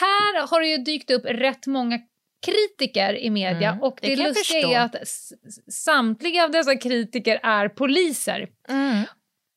[0.00, 1.98] Här har det ju dykt upp rätt många
[2.46, 4.96] kritiker i media Mm, och det det, lustiga är att
[5.72, 8.48] samtliga av dessa kritiker är poliser.
[8.68, 9.04] Mm.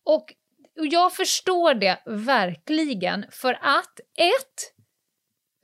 [0.06, 0.34] Och
[0.82, 4.74] och jag förstår det verkligen för att ett,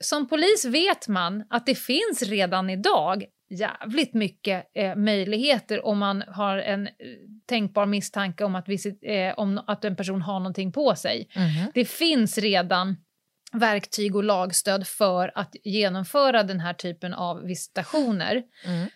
[0.04, 6.24] som polis vet man att det finns redan idag jävligt mycket eh, möjligheter om man
[6.28, 6.92] har en eh,
[7.46, 11.28] tänkbar misstanke om att, visit, eh, om att en person har någonting på sig.
[11.36, 11.70] Mhm.
[11.74, 12.96] Det finns redan
[13.52, 18.42] verktyg och lagstöd för att genomföra den här typen av visitationer.
[18.64, 18.88] Mm.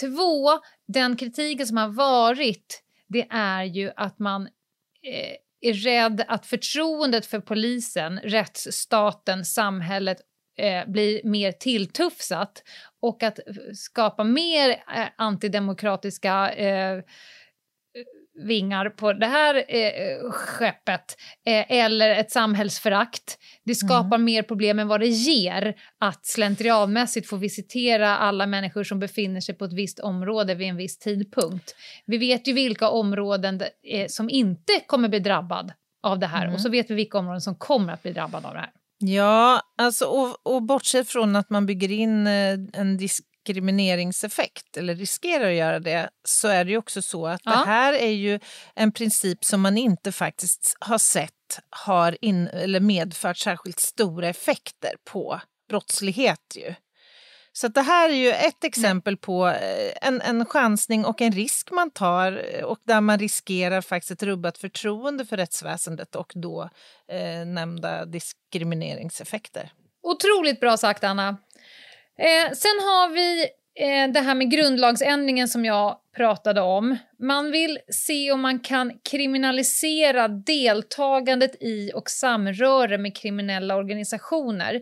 [0.00, 0.50] Två,
[0.86, 4.48] den kritiken som har varit, det är ju att man
[5.02, 10.18] eh, är rädd att förtroendet för polisen, rättsstaten, samhället
[10.58, 12.62] eh, blir mer tilltufsat
[13.00, 13.38] och att
[13.74, 17.02] skapa mer eh, antidemokratiska eh,
[18.38, 23.38] vingar på det här eh, skeppet eh, eller ett samhällsförakt.
[23.64, 28.98] Det skapar mer problem än vad det ger att slentrianmässigt få visitera alla människor som
[28.98, 31.74] befinner sig på ett visst område vid en viss tidpunkt.
[32.06, 33.60] Vi vet ju vilka områden
[33.92, 35.72] eh, som inte kommer bli drabbad
[36.02, 38.54] av det här och så vet vi vilka områden som kommer att bli drabbade av
[38.54, 38.70] det här.
[39.00, 42.96] Ja, alltså, och, och bortsett från att man bygger in eh, en
[43.48, 47.50] diskrimineringseffekt, eller riskerar att göra det, så är det ju också så att Ja.
[47.50, 48.40] det här är ju
[48.74, 51.32] en princip som man inte faktiskt har sett
[51.70, 56.56] har in, eller medfört särskilt stora effekter på brottslighet.
[56.56, 56.74] Ju.
[57.52, 61.70] Så det här är ju ett exempel på eh, en, en chansning och en risk
[61.70, 66.70] man tar eh, och där man riskerar faktiskt ett rubbat förtroende för rättsväsendet och då
[67.12, 69.72] eh, nämnda diskrimineringseffekter.
[70.02, 71.36] Otroligt bra sagt, Anna.
[72.18, 73.42] Eh, sen har vi
[73.80, 76.96] eh, det här med grundlagsändringen som jag pratade om.
[77.18, 84.80] Man vill se om man kan kriminalisera deltagandet i och samröre med kriminella organisationer.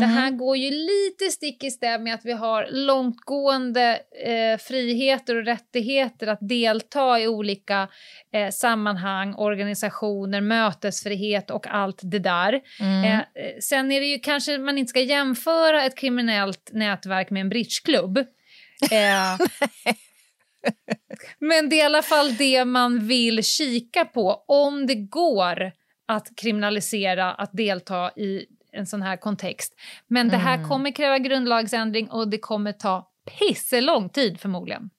[0.00, 5.36] Det här går ju lite stick i stäv med att vi har långtgående eh, friheter
[5.36, 7.88] och rättigheter att delta i olika
[8.32, 12.60] eh, sammanhang, organisationer, mötesfrihet och allt det där.
[12.80, 13.22] Eh, eh,
[13.60, 18.18] sen är det ju kanske man inte ska jämföra ett kriminellt nätverk med en bridgeklubb.
[18.90, 19.46] Eh,
[21.38, 25.72] men det är i alla fall det man vill kika på, om det går
[26.08, 29.74] att kriminalisera att delta i en sån här kontext.
[30.06, 34.90] Men det här kommer kräva grundlagsändring och det kommer ta pisselång tid förmodligen.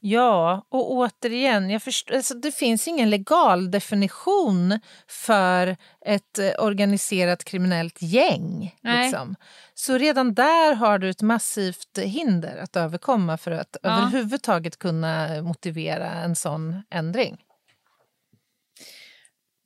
[0.00, 7.44] Ja, och återigen, jag först- alltså, det finns ingen legal definition för ett eh, organiserat
[7.44, 8.74] kriminellt gäng.
[8.82, 9.36] Liksom.
[9.74, 13.90] Så redan där har du ett massivt hinder att överkomma för att Ja.
[13.90, 17.36] överhuvudtaget kunna motivera en sån ändring.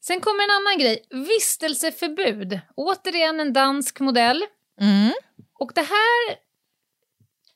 [0.05, 2.61] Sen kommer en annan grej, vistelseförbud.
[2.77, 4.45] Återigen en dansk modell.
[4.81, 5.13] Mm.
[5.59, 6.37] Och det här,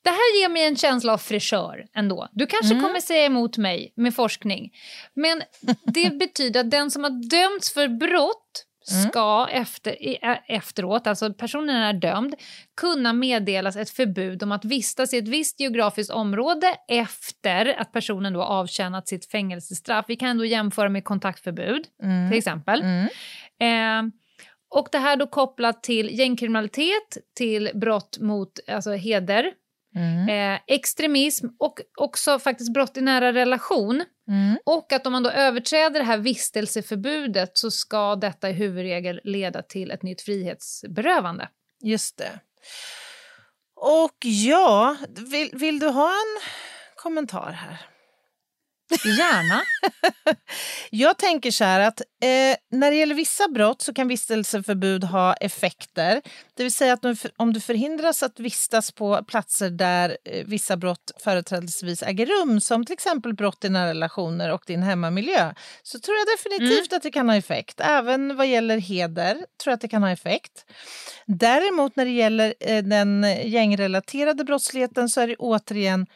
[0.04, 2.28] det här ger mig en känsla av fräschör ändå.
[2.32, 4.70] Du kanske kommer säga emot mig med forskning.
[5.14, 5.42] Men
[5.84, 8.64] det betyder att den som har dömts för brott
[9.04, 12.34] ska efter, i- ä- efteråt, alltså personen är dömd,
[12.76, 18.32] kunna meddelas ett förbud om att vistas i ett visst geografiskt område efter att personen
[18.32, 20.04] då avtjänat sitt fängelsestraff.
[20.08, 21.84] Vi kan då jämföra med kontaktförbud
[22.30, 22.80] till exempel.
[22.82, 24.08] Mm.
[24.08, 24.12] Eh,
[24.70, 29.52] och det här då kopplat till gängkriminalitet, till brott mot alltså heder,
[29.94, 30.28] Mm.
[30.28, 34.04] eh, extremism och också faktiskt brott i nära relation.
[34.28, 34.58] Mm.
[34.64, 39.62] Och att om man då överträder det här vistelseförbudet så ska detta i huvudregel leda
[39.62, 41.48] till ett nytt frihetsberövande.
[41.82, 42.40] Just det.
[43.76, 44.96] Och ja,
[45.30, 46.40] vill, vill du ha en
[46.96, 47.93] kommentar här?
[49.04, 49.62] Gärna.
[50.90, 55.34] Jag tänker så här att eh, när det gäller vissa brott så kan vistelseförbud ha
[55.34, 56.22] effekter.
[56.56, 57.04] Det vill säga att
[57.36, 62.86] om du förhindras att vistas på platser där eh, vissa brott företrädesvis äger rum, som
[62.86, 67.10] till exempel brott i nära relationer och din hemmamiljö, så tror jag definitivt att det
[67.10, 67.80] kan ha effekt.
[67.80, 70.64] Även vad gäller heder tror jag att det kan ha effekt.
[71.26, 76.06] Däremot när det gäller eh, den gängrelaterade brottsligheten så är det återigen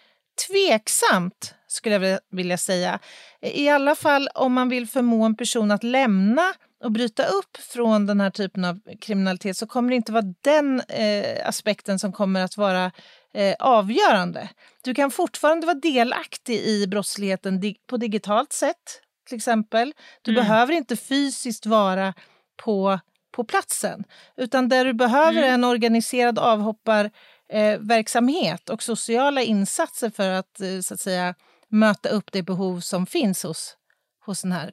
[0.48, 2.98] tveksamt, skulle jag vilja- säga.
[3.40, 6.42] I alla fall om man vill förmå en person att lämna
[6.84, 10.80] och bryta upp från den här typen av kriminalitet så kommer det inte vara den
[10.88, 12.90] eh, aspekten som kommer att vara
[13.34, 14.48] eh, avgörande.
[14.82, 19.92] Du kan fortfarande vara delaktig i brottsligheten di- på digitalt sätt till exempel.
[20.22, 20.42] Du Mm.
[20.44, 22.14] behöver inte fysiskt vara
[22.64, 22.98] på,
[23.36, 24.04] på platsen.
[24.36, 25.54] Utan där du behöver Mm.
[25.54, 31.34] en organiserad avhopparverksamhet eh, och sociala insatser för att, eh, så att säga,
[31.70, 33.76] möta upp det behov som finns hos,
[34.26, 34.72] hos den här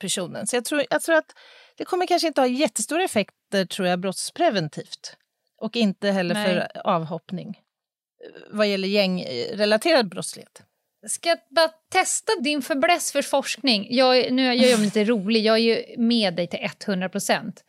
[0.00, 0.46] personen.
[0.46, 1.34] Så jag tror, jag tror att
[1.76, 5.16] det kommer kanske inte ha jättestora effekter tror jag, brottspreventivt.
[5.58, 6.46] Och inte heller Nej.
[6.46, 10.62] för avhoppning eh, vad gäller gängrelaterad brottslighet.
[11.08, 13.86] Ska jag bara testa din fäbless för forskning?
[13.90, 17.64] Jag, nu är jag ju lite rolig, jag är ju med dig till 100 procent.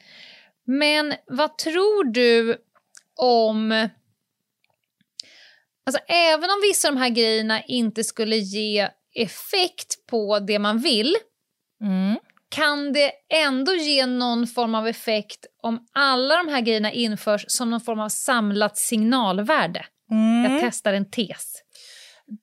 [0.66, 2.58] Men vad tror du
[3.16, 3.90] om...
[5.88, 10.80] Alltså även om vissa av de här grejerna inte skulle ge effekt på det man
[10.80, 11.16] vill
[11.82, 12.18] Mm.
[12.50, 17.70] kan det ändå ge någon form av effekt om alla de här grejerna införs som
[17.70, 19.86] någon form av samlat signalvärde?
[20.10, 20.62] Jag Mm.
[20.62, 21.54] testar en tes.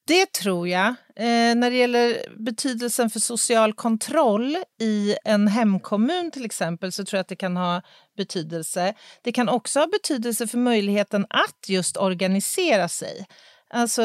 [0.06, 0.86] Det tror jag.
[1.16, 7.18] Eh, när det gäller betydelsen för social kontroll i en hemkommun till exempel så tror
[7.18, 7.82] jag att det kan ha
[8.16, 8.94] betydelse.
[9.22, 13.26] Det kan också ha betydelse för möjligheten att just organisera sig.
[13.70, 14.02] Alltså,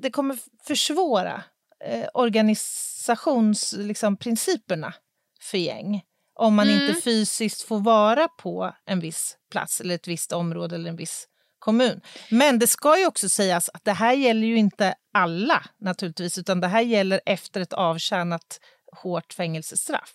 [0.00, 1.42] det- kommer försvåra
[1.84, 4.92] eh, organisationsprinciperna liksom,
[5.40, 6.02] för gäng
[6.34, 6.82] om man Mm.
[6.88, 11.28] inte fysiskt får vara på en viss plats eller ett visst område eller en viss
[11.58, 12.00] kommun.
[12.30, 16.60] Men det ska ju också sägas att det här gäller ju inte alla naturligtvis, utan
[16.60, 18.60] det här gäller efter ett avtjänat
[19.02, 20.12] hårt fängelsestraff.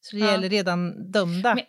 [0.00, 0.30] Så det Ja.
[0.30, 1.54] gäller redan dömda.
[1.54, 1.64] Men-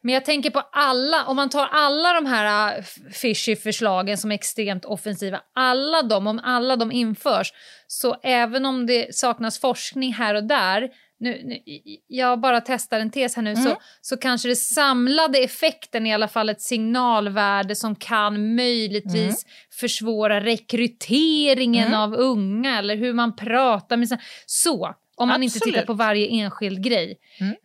[0.00, 4.30] Men jag tänker på alla, om man tar alla de här äh, fishy förslagen som
[4.30, 7.52] är extremt offensiva, alla de, om alla de införs,
[7.86, 11.58] så även om det saknas forskning här och där, nu, nu,
[12.06, 16.14] jag bara testar en tes här nu, så, så kanske det samlade effekten är i
[16.14, 23.96] alla fall ett signalvärde som kan möjligtvis försvåra rekryteringen av unga eller hur man pratar
[23.96, 24.20] med sina...
[24.46, 25.86] Så, om man inte tittar Absolut.
[25.86, 27.18] på varje enskild grej.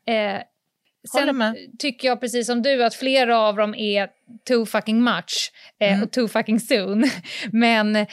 [0.07, 0.43] Eh, Håller
[1.07, 4.09] Sen tycker jag precis som du att flera av dem är
[4.47, 7.09] too fucking much eh, och too fucking soon.
[7.51, 8.05] men, eh,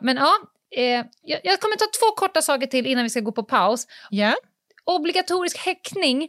[0.00, 0.32] men ja,
[0.76, 3.86] eh, jag, kommer ta två korta saker till innan vi ska gå på paus.
[4.10, 4.34] Ja.
[4.84, 6.22] Obligatorisk häktning.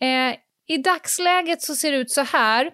[0.00, 2.70] Eh, I dagsläget så ser det ut så här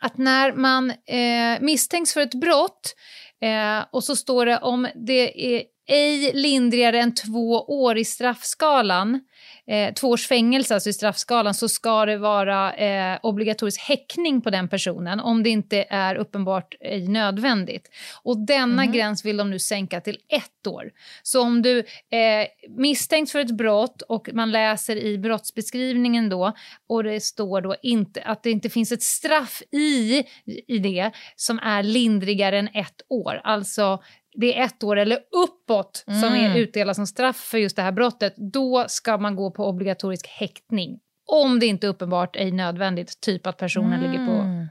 [0.00, 2.94] att när man eh, misstänks för ett brott
[3.40, 9.20] eh, och så står det om det är ej lindrigare än två år i straffskalan,
[9.66, 14.50] eh, två års fängelse alltså i straffskalan, så ska det vara eh, obligatorisk häktning på
[14.50, 17.88] den personen om det inte är uppenbart ej nödvändigt.
[18.22, 20.90] Och denna gräns vill de nu sänka till ett år.
[21.22, 26.52] Så om du eh, misstänks för ett brott och man läser i brottsbeskrivningen då
[26.88, 30.24] och det står då inte att det inte finns ett straff i,
[30.66, 33.40] i det som är lindrigare än ett år.
[33.44, 33.98] Alltså
[34.34, 37.92] det är ett år eller uppåt som är utdelat som straff för just det här
[37.92, 38.34] brottet.
[38.36, 41.00] Då ska man gå på obligatorisk häktning.
[41.26, 44.66] Om det inte är uppenbart är nödvändigt, typ att personen ligger på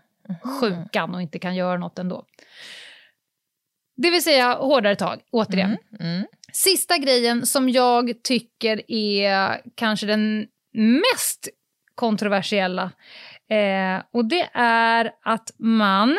[0.50, 2.26] sjukan och inte kan göra något ändå.
[3.98, 5.78] Det vill säga hårdare tag, återigen.
[6.00, 6.26] Mm.
[6.54, 11.50] Sista grejen som jag tycker är kanske den mest
[11.96, 12.92] kontroversiella.
[13.50, 16.18] Eh, och det är att man,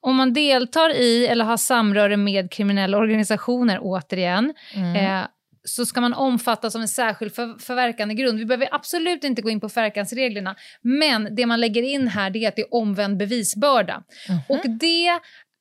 [0.00, 4.54] om man deltar i eller har samröre med kriminella organisationer, återigen,
[4.96, 5.26] eh,
[5.64, 8.38] så ska man omfattas av en särskild för, förverkande grund.
[8.38, 12.44] Vi behöver absolut inte gå in på förverkansreglerna, men det man lägger in här det
[12.44, 14.02] är att det är omvänd bevisbörda.
[14.48, 15.18] Och det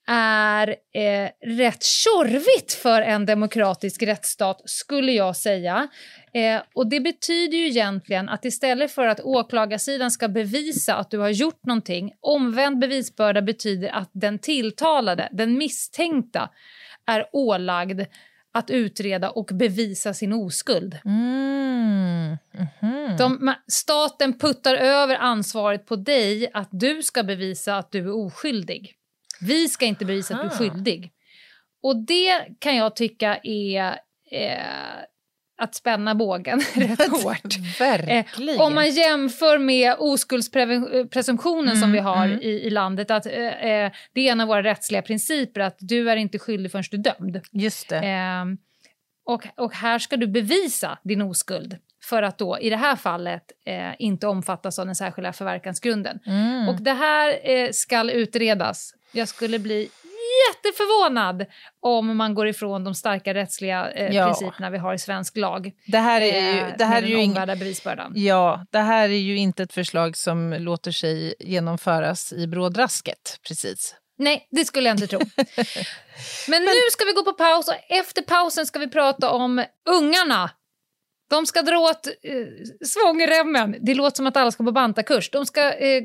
[0.10, 5.88] är eh, rätt tjorvigt för en demokratisk rättsstat, skulle jag säga.
[6.38, 11.18] Eh, och Det betyder ju egentligen att istället för att åklagarsidan ska bevisa att du
[11.18, 16.50] har gjort någonting, omvänd bevisbörda betyder att den tilltalade, den misstänkta,
[17.06, 18.02] är ålagd
[18.52, 20.98] att utreda och bevisa sin oskuld.
[21.06, 22.38] Mm.
[22.52, 23.18] Mhm.
[23.18, 28.94] De, staten puttar över ansvaret på dig att du ska bevisa att du är oskyldig.
[29.42, 30.74] Vi ska inte bevisa att du är Aha.
[30.74, 31.12] skyldig.
[31.84, 34.00] Och det kan jag tycka är
[34.32, 35.04] eh,
[35.58, 37.58] att spänna bågen rätt hårt.
[37.80, 38.60] Verkligen.
[38.60, 42.42] Eh, om man jämför med oskuldspresumtionen som Mm, vi har mm.
[42.42, 46.10] i, i landet, att eh, eh, det är en av våra rättsliga principer att du
[46.10, 47.42] är inte skyldig förrän du är dömd.
[47.52, 47.98] Just det.
[48.00, 48.58] Ehm,
[49.26, 51.78] och, och här ska du bevisa din oskuld
[52.10, 56.20] för att då i det här fallet eh, inte omfattas av den särskilda förverkansgrunden.
[56.26, 56.70] Mm.
[56.70, 58.94] Och det här eh, ska utredas.
[59.12, 59.90] Jag skulle bli
[60.48, 61.46] jätteförvånad
[61.80, 64.26] om man går ifrån de starka rättsliga eh, Ja.
[64.26, 65.72] principerna vi har i svensk lag.
[65.88, 68.12] Det här är eh, ju, det här är ju omvärda bevisbördan.
[68.16, 73.40] Ja, det här är ju inte ett förslag som låter sig genomföras i brådrasket.
[73.48, 73.96] Precis.
[74.18, 75.20] Nej, det skulle jag inte tro.
[76.48, 80.50] Men nu ska vi gå på paus och efter pausen ska vi prata om ungarna.
[81.30, 82.34] De ska dra åt eh,
[82.86, 83.76] svångremmen.
[83.82, 85.30] Det låter som att alla ska på bantakurs.
[85.30, 85.74] De ska...
[85.74, 86.04] Eh,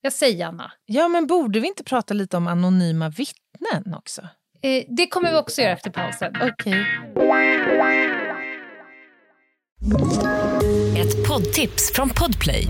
[0.00, 0.72] jag säger Anna.
[0.86, 4.22] Ja, men borde vi inte prata lite om anonyma vittnen också?
[4.62, 6.32] Eh, det kommer vi också göra efter pausen.
[6.42, 6.86] Okej.
[10.98, 12.68] Ett poddtips från Podplay.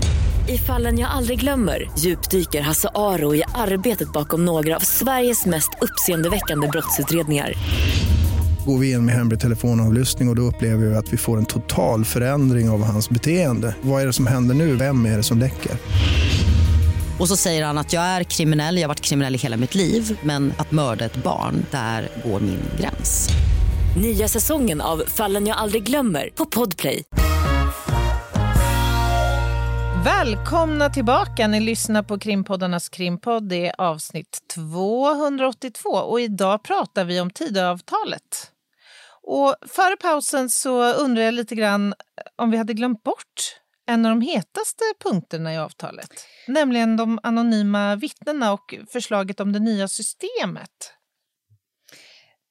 [0.49, 5.69] I fallen jag aldrig glömmer djupdyker Hasse Aro i arbetet bakom några av Sveriges mest
[5.81, 7.53] uppseendeväckande brottsutredningar.
[8.67, 11.45] Går vi in med hemlig telefonavlyssning och, och då upplever vi att vi får en
[11.45, 13.75] total förändring av hans beteende.
[13.81, 14.75] Vad är det som händer nu?
[14.75, 15.71] Vem är det som läcker?
[17.19, 19.75] Och så säger han att jag är kriminell, jag har varit kriminell i hela mitt
[19.75, 23.29] liv men att mörda ett barn, där går min gräns.
[24.01, 27.03] Nya säsongen av Fallen jag aldrig glömmer på Podplay.
[30.05, 31.47] Välkomna tillbaka.
[31.47, 33.49] Ni lyssnar på krimpoddarnas krimpodd.
[33.49, 38.51] Det är avsnitt 282 och idag pratar vi om Tidöavtalet.
[39.29, 41.93] Och före pausen så undrar jag lite grann
[42.35, 47.95] om vi hade glömt bort en av de hetaste punkterna i avtalet, nämligen de anonyma
[47.95, 50.93] vittnena och förslaget om det nya systemet.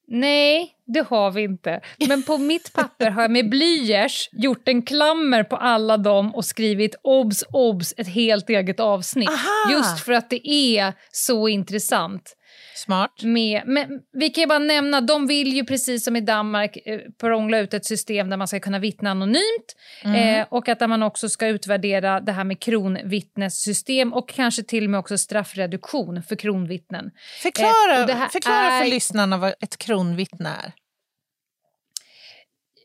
[0.07, 1.81] Nej, det har vi inte.
[2.07, 6.45] Men på mitt papper har jag med blyerts gjort en klammer på alla dem och
[6.45, 9.29] skrivit obs, obs, ett helt eget avsnitt.
[9.29, 9.71] Aha!
[9.71, 12.36] Just för att det är så intressant.
[12.77, 13.23] Smart.
[13.23, 16.99] Med, men vi kan ju bara nämna, de vill ju precis som i Danmark eh,
[17.21, 20.39] prångla ut ett system där man ska kunna vittna anonymt Mm.
[20.39, 24.89] eh, och att man också ska utvärdera det här med kronvittnessystem och kanske till och
[24.89, 27.11] med också straffreduktion för kronvittnen.
[27.41, 30.71] Förklara, Eh, förklara för är- lyssnarna vad ett kronvittne är.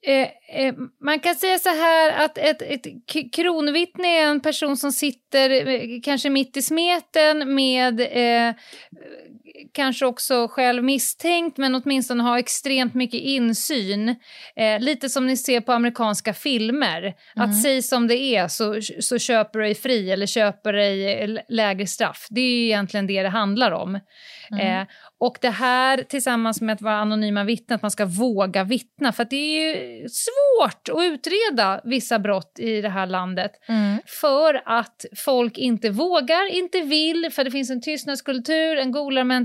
[0.06, 0.28] Eh,
[0.66, 0.74] eh,
[1.04, 2.86] man kan säga så här att ett, ett
[3.32, 8.54] kronvittne är en person som sitter eh, kanske mitt i smeten med eh,
[9.72, 14.08] kanske också själv misstänkt men åtminstone har extremt mycket insyn.
[14.56, 17.14] Eh, lite som ni ser på amerikanska filmer.
[17.36, 21.40] Att säga som det är så, så köper du dig fri eller köper dig eh,
[21.48, 22.26] lägre straff.
[22.30, 23.94] Det är ju egentligen det det handlar om.
[24.60, 24.82] Eh,
[25.18, 29.12] och det här tillsammans med att vara anonyma vittnen, att man ska våga vittna.
[29.12, 33.52] För det är ju svårt att utreda vissa brott i det här landet.
[34.20, 38.92] För att folk inte vågar, inte vill, för det finns en tystnadskultur, en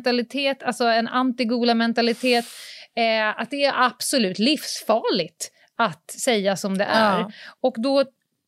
[0.04, 2.46] golarmentalitet, alltså en anti-golarmentalitet.
[2.96, 7.20] Eh, att det är absolut livsfarligt att säga som det är.
[7.20, 7.32] Ja.
[7.62, 8.04] Och då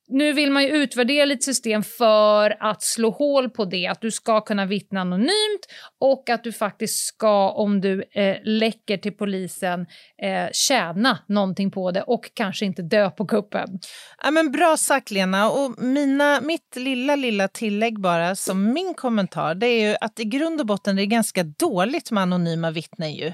[0.10, 3.88] nu vill man ju utvärdera lite system för att slå hål på det.
[3.88, 5.68] Att du ska kunna vittna anonymt
[5.99, 9.86] och att du faktiskt ska, om du eh, läcker till polisen,
[10.22, 13.80] eh, tjäna någonting på det och kanske inte dö på kuppen.
[14.24, 15.49] Ja, men bra sagt, Lena.
[15.49, 20.26] Och mina, mitt lilla, lilla tillägg bara som min kommentar det är ju att i
[20.26, 23.14] grund och botten är det ganska dåligt med anonyma vittnen.
[23.14, 23.34] Ju.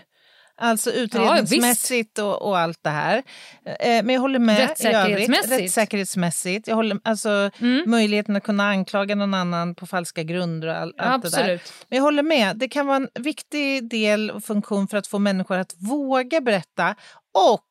[0.58, 3.24] Alltså utredningsmässigt och, och allt det här.
[3.66, 4.70] Eh, men jag håller med i övrigt.
[4.70, 5.52] Rättssäkerhetsmässigt.
[5.52, 6.68] Rättssäkerhetsmässigt.
[6.68, 7.52] Jag håller, alltså,
[7.86, 11.40] Möjligheten att kunna anklaga någon annan på falska grunder och all, allt det där.
[11.40, 11.74] Absolut.
[11.90, 12.58] Men jag håller med.
[12.58, 16.96] Det kan vara en viktig del och funktion för att få människor att våga berätta.
[17.34, 17.66] Och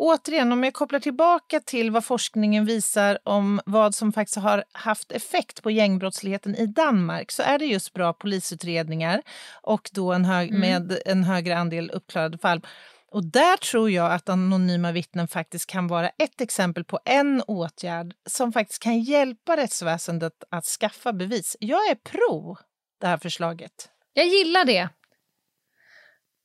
[0.00, 5.12] återigen, om jag kopplar tillbaka till vad forskningen visar om vad som faktiskt har haft
[5.12, 9.22] effekt på gängbrottsligheten i Danmark så är det just bra polisutredningar
[9.62, 12.66] och då en hög, med en högre andel uppklarade fall.
[13.12, 18.14] Och där tror jag att anonyma vittnen faktiskt kan vara ett exempel på en åtgärd
[18.26, 21.56] som faktiskt kan hjälpa rättsväsendet att skaffa bevis.
[21.60, 22.56] Jag är pro
[23.00, 23.88] det här förslaget.
[24.12, 24.88] Jag gillar det.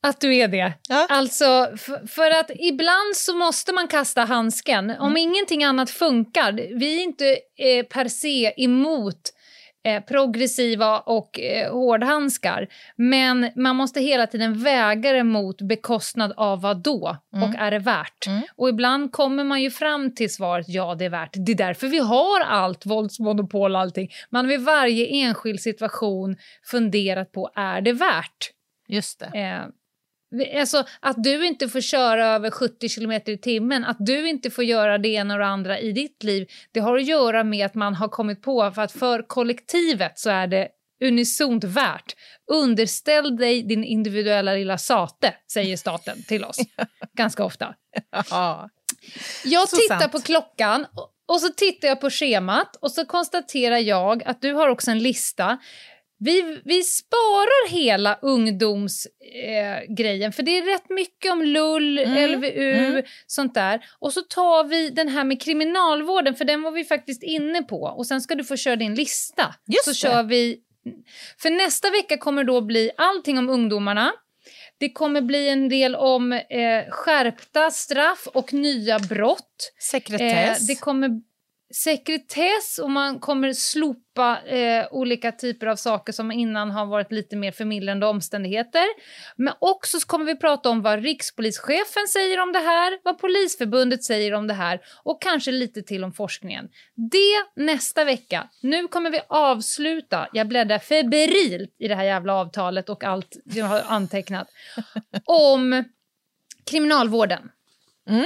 [0.05, 0.73] Att du är det.
[0.89, 1.05] Ja.
[1.09, 4.89] Alltså, f- för att ibland så måste man kasta handsken.
[4.89, 5.17] Om Mm.
[5.17, 6.51] ingenting annat funkar.
[6.79, 7.25] Vi är inte
[7.57, 9.21] eh, per se emot
[9.85, 12.67] eh, progressiva och eh, hårdhandskar.
[12.95, 17.49] Men man måste hela tiden väga det mot bekostnad av vad då Mm.
[17.49, 18.25] och är det värt?
[18.55, 21.29] Och ibland kommer man ju fram till svaret ja, det är värt.
[21.45, 24.09] Det är därför vi har allt våldsmonopol och allting.
[24.29, 26.35] Man vid varje enskild situation
[26.71, 28.51] funderat på är det värt?
[28.87, 29.39] Just det.
[29.39, 29.61] Eh,
[30.59, 34.63] alltså, att du inte får köra över 70 kilometer i timmen, att du inte får
[34.63, 37.75] göra det ena och det andra i ditt liv, det har att göra med att
[37.75, 40.67] man har kommit på för att för kollektivet så är det
[41.03, 42.15] unisont värt.
[42.51, 46.57] Underställ dig din individuella lilla sate, säger staten till oss
[47.17, 47.75] ganska ofta.
[48.29, 48.69] Ja.
[49.45, 50.11] Jag Så tittar sant.
[50.11, 54.53] på klockan och- och så tittar jag på schemat och så konstaterar jag att du
[54.53, 55.57] har också en lista.
[56.19, 62.73] Vi, vi sparar hela ungdomsgrejen, eh, för det är rätt mycket om LUL, Mm, LVU,
[62.73, 63.03] mm.
[63.27, 63.85] sånt där.
[63.99, 67.81] Och så tar vi den här med kriminalvården, för den var vi faktiskt inne på.
[67.81, 69.55] Och sen ska du få köra din lista.
[69.67, 69.95] Just så det.
[69.95, 70.57] kör vi
[71.37, 74.13] För nästa vecka kommer då bli allting om ungdomarna.
[74.77, 76.41] Det kommer bli en del om eh,
[76.89, 79.73] skärpta straff och nya brott.
[79.79, 80.61] Sekretess.
[80.61, 81.09] Eh, det kommer
[81.73, 87.35] sekretess och man kommer slopa eh, olika typer av saker som innan har varit lite
[87.35, 88.85] mer förmildrande omständigheter.
[89.35, 94.03] Men också så kommer vi prata om vad rikspolischefen säger om det här, vad Polisförbundet
[94.03, 96.69] säger om det här och kanske lite till om forskningen.
[97.11, 98.49] Det nästa vecka.
[98.61, 103.65] Nu kommer vi avsluta, jag bläddrar febrilt i det här jävla avtalet och allt jag
[103.65, 104.47] har antecknat,
[105.25, 105.83] om
[106.65, 107.51] kriminalvården.
[108.09, 108.25] Mm.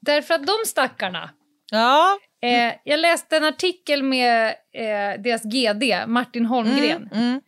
[0.00, 1.30] Därför att de stackarna
[1.70, 2.18] Ja.
[2.42, 7.08] Eh, jag läste en artikel med eh, deras GD, Martin Holmgren.
[7.12, 7.40] Mm, mm.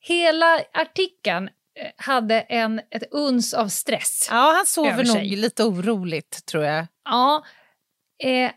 [0.00, 1.48] Hela artikeln
[1.80, 4.28] eh, hade en, ett uns av stress.
[4.30, 6.86] Ja, han sover nog lite oroligt, tror jag.
[7.04, 7.44] Ja,
[8.22, 8.50] eh,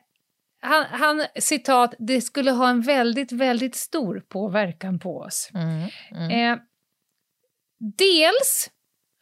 [0.62, 5.50] han, han, citat, det skulle ha en väldigt, väldigt stor påverkan på oss.
[5.54, 6.32] Mm, mm.
[6.32, 6.60] Eh,
[7.98, 8.70] dels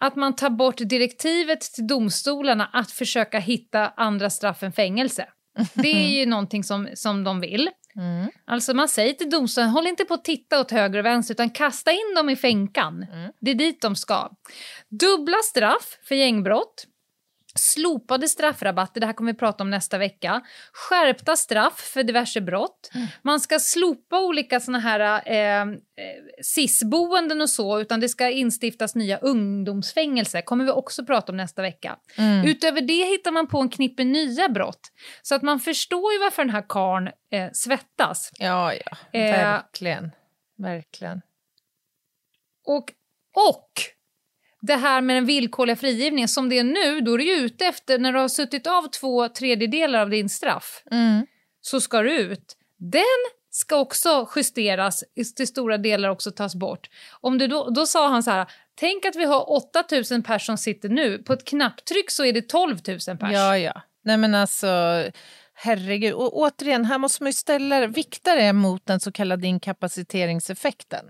[0.05, 5.27] att man tar bort direktivet till domstolarna att försöka hitta andra straff än fängelse.
[5.73, 7.69] Det är ju någonting som, som de vill.
[7.95, 8.31] Mm.
[8.45, 11.49] Alltså man säger till domstolen, håll inte på att titta åt höger och vänster utan
[11.49, 13.05] kasta in dem i fänkan.
[13.11, 13.31] Mm.
[13.41, 14.29] Det är dit de ska.
[14.89, 16.87] Dubbla straff för gängbrott.
[17.55, 20.41] Slopade straffrabatter, det här kommer vi prata om nästa vecka.
[20.73, 22.91] Skärpta straff för diverse brott.
[23.21, 25.67] Man ska slopa olika såna här eh, eh,
[26.41, 30.41] SIS-boenden och så, utan det ska instiftas nya ungdomsfängelser.
[30.41, 31.97] kommer vi också prata om nästa vecka.
[32.17, 32.47] Mm.
[32.47, 34.91] Utöver det hittar man på en knippe nya brott.
[35.21, 38.31] Så att man förstår ju varför den här karn eh, svettas.
[38.39, 39.19] Ja, ja.
[39.19, 39.31] Eh.
[39.31, 40.11] Verkligen.
[40.57, 41.21] Verkligen.
[42.65, 42.93] Och,
[43.49, 43.71] och
[44.67, 47.65] det här med den villkorliga frigivningen, som det är nu, då är du ju ute
[47.65, 51.25] efter, när du har suttit av två tredjedelar av din straff, Mm.
[51.61, 52.57] så ska du ut.
[52.77, 53.03] Den
[53.49, 55.03] ska också justeras,
[55.35, 56.89] till stora delar också tas bort.
[57.21, 60.57] Om du då, då sa han så här, tänk att vi har 8000 personer som
[60.57, 63.33] sitter nu, på ett knapptryck så är det 12 000 pers.
[63.33, 63.81] Ja, ja.
[64.05, 64.67] Nej, men alltså,
[65.53, 66.13] herregud.
[66.13, 71.05] Och återigen, här måste man ju ställa, vikta det mot den så kallade inkapaciteringseffekten.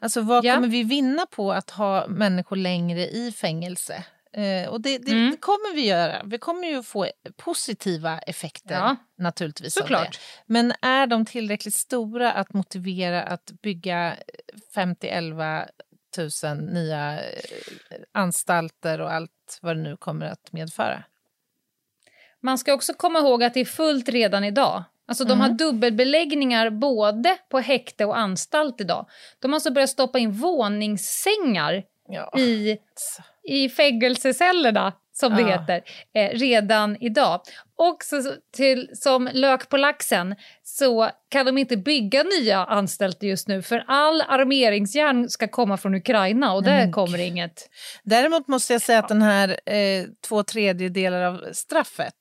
[0.00, 0.54] Alltså, vad Ja.
[0.54, 4.04] kommer vi vinna på att ha människor längre i fängelse?
[4.32, 5.30] Eh, och det, det, Mm.
[5.30, 6.22] det kommer vi göra.
[6.24, 9.74] Vi kommer ju få positiva effekter Ja, naturligtvis.
[9.74, 10.20] Såklart.
[10.46, 14.16] Men är de tillräckligt stora att motivera att bygga
[14.74, 15.68] 50-11
[16.44, 17.26] 000 nya eh,
[18.12, 21.04] anstalter och allt vad det nu kommer att medföra?
[22.42, 24.84] Man ska också komma ihåg att det är fullt redan idag.
[25.10, 25.56] Alltså de har Mm.
[25.56, 29.06] dubbelbeläggningar både på häkte och anstalt idag.
[29.38, 32.38] De har alltså börjat stoppa in våningssängar Ja.
[32.38, 32.78] i,
[33.48, 35.48] i fängelsecellerna, som det Ja.
[35.48, 35.82] heter,
[36.14, 37.40] eh, redan idag.
[37.76, 43.48] Och så, till, som lök på laxen så kan de inte bygga nya anstalter just
[43.48, 47.68] nu för all armeringsjärn ska komma från Ukraina och där men kommer inget.
[48.02, 52.14] Däremot måste jag säga att den här eh, två tredjedelar av straffet,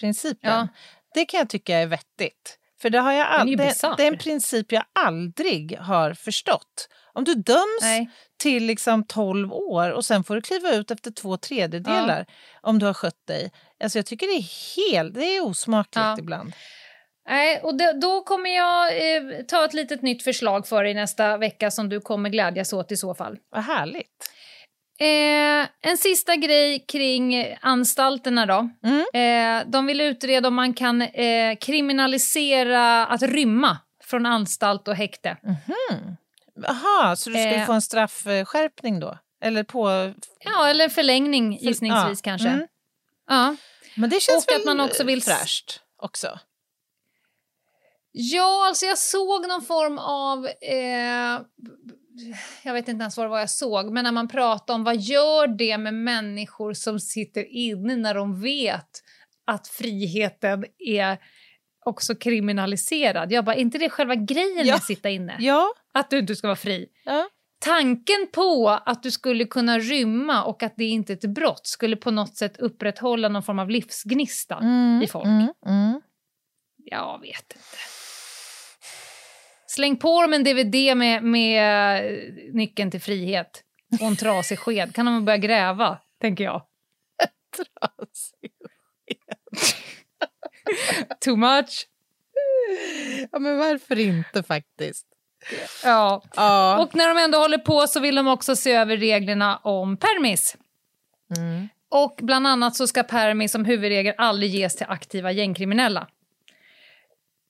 [0.00, 0.68] principen, Ja.
[1.16, 2.58] Det kan jag tycka är vettigt.
[2.80, 6.88] För det, har jag all, det, det är en princip jag aldrig har förstått.
[7.12, 8.10] Om du döms Nej.
[8.38, 12.26] till liksom 12 år och sen får du kliva ut efter två tredjedelar
[12.60, 13.52] om du har skött dig.
[13.82, 16.16] Alltså jag tycker det är helt, det är osmakligt Ja.
[16.18, 16.52] ibland.
[17.28, 21.36] Nej, och det, då kommer jag eh, ta ett litet nytt förslag för dig nästa
[21.36, 23.38] vecka som du kommer glädjas åt i så fall.
[23.50, 24.30] Vad härligt.
[24.98, 28.68] Eh, en sista grej kring anstalterna då.
[28.84, 29.04] Mm.
[29.14, 35.36] Eh, de vill utreda om man kan eh, kriminalisera att rymma från anstalt och häkte.
[35.42, 36.16] Mhm.
[36.66, 37.66] Jaha, så du skulle Eh.
[37.66, 39.18] få en straffskärpning då?
[39.42, 40.12] Eller på...
[40.44, 42.30] Ja, eller en förlängning gissningsvis Ja.
[42.30, 42.48] kanske.
[42.48, 42.66] Mm.
[43.28, 43.56] Ja.
[43.96, 46.38] Men det känns Och väl att man också vill- fräscht också?
[48.12, 50.48] Ja, alltså jag såg någon form av...
[52.62, 54.96] Jag vet inte ens vad det var jag såg, men när man pratar om vad
[54.96, 58.90] gör det med människor som sitter inne när de vet
[59.46, 61.18] att friheten är
[61.84, 63.32] också kriminaliserad.
[63.32, 64.74] Jag bara, är inte det själva grejen med Ja.
[64.74, 65.36] att sitta inne?
[65.38, 65.66] Ja.
[65.94, 66.86] Att du inte ska vara fri?
[67.04, 67.28] ja.
[67.58, 71.96] Tanken på att du skulle kunna rymma och att det inte är ett brott skulle
[71.96, 75.24] på något sätt upprätthålla någon form av livsgnista Mm, i folk.
[75.26, 76.00] Mm, mm.
[76.76, 77.76] Jag vet inte.
[79.76, 82.18] Släng på dem en DVD med, med eh,
[82.52, 83.62] nyckeln till frihet
[84.00, 84.94] och en trasig sked.
[84.94, 86.62] Kan de börja gräva, tänker jag.
[87.56, 88.52] Trasig.
[91.24, 91.86] Too much.
[93.32, 95.06] Ja, men varför inte faktiskt?
[95.84, 96.22] Ja.
[96.36, 96.78] Ja.
[96.78, 100.56] Och när de ändå håller på så vill de också se över reglerna om permis.
[101.36, 101.68] Mm.
[101.88, 106.08] Och bland annat så ska permis som huvudregel aldrig ges till aktiva gängkriminella.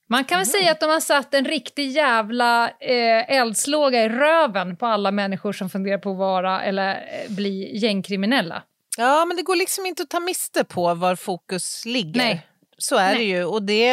[0.09, 4.77] Man kan väl säga att de har satt en riktig jävla eh, eldslåga i röven
[4.77, 8.63] på alla människor som funderar på att vara eller eh, bli gängkriminella.
[8.99, 12.21] Ja, men det går liksom inte att ta miste på var fokus ligger.
[12.21, 12.47] Nej.
[12.79, 13.29] Så är det Nej.
[13.29, 13.89] ju och det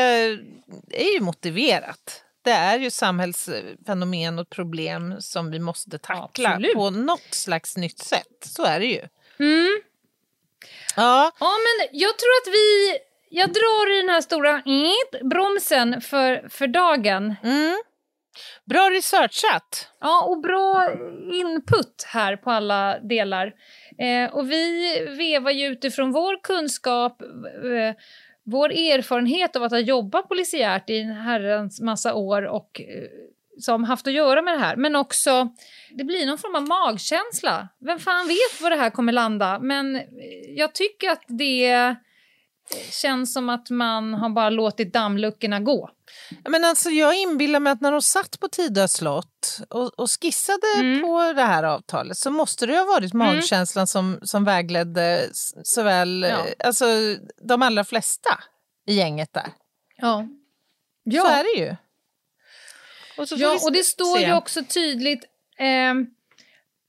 [0.92, 2.24] är ju motiverat.
[2.42, 6.74] Det är ju samhällsfenomen och problem som vi måste tackla Absolut.
[6.74, 8.46] på något slags nytt sätt.
[8.46, 9.02] Så är det ju.
[9.40, 9.82] Mm.
[10.96, 12.98] Ja, Ja, men jag tror att vi...
[13.36, 14.62] Jag drar i den här stora
[15.30, 17.36] bromsen för, för dagen.
[17.44, 17.76] mm.
[18.66, 19.88] Bra researchat.
[20.00, 20.90] Ja, och bra
[21.34, 23.54] input här på alla delar.
[24.00, 27.96] Eh, och vi vevar ju utifrån vår kunskap, eh,
[28.44, 33.04] vår erfarenhet av att ha jobbat polisiärt i en herrans massa år och eh,
[33.60, 34.76] som haft att göra med det här.
[34.76, 35.50] Men också,
[35.92, 37.70] det blir någon form av magkänsla.
[37.80, 39.60] Vem fan vet var det här kommer landa?
[39.60, 40.02] Men eh,
[40.48, 41.96] jag tycker att det
[42.92, 45.90] känns som att man har bara låtit dammluckorna gå.
[46.50, 50.68] Men alltså, jag inbillar mig att när de satt på Tidö slott och, och skissade
[50.80, 51.02] Mm.
[51.02, 55.30] på det här avtalet så måste det ha varit magkänslan som, som vägledde
[55.64, 56.38] såväl Ja.
[56.48, 56.86] eh, alltså,
[57.48, 58.40] de allra flesta
[58.88, 59.48] i gänget där.
[59.98, 60.28] Ja.
[61.12, 61.76] Så är det ju.
[63.18, 64.26] Och, Ja, och det står se.
[64.26, 65.24] ju också tydligt
[65.60, 66.06] ehm,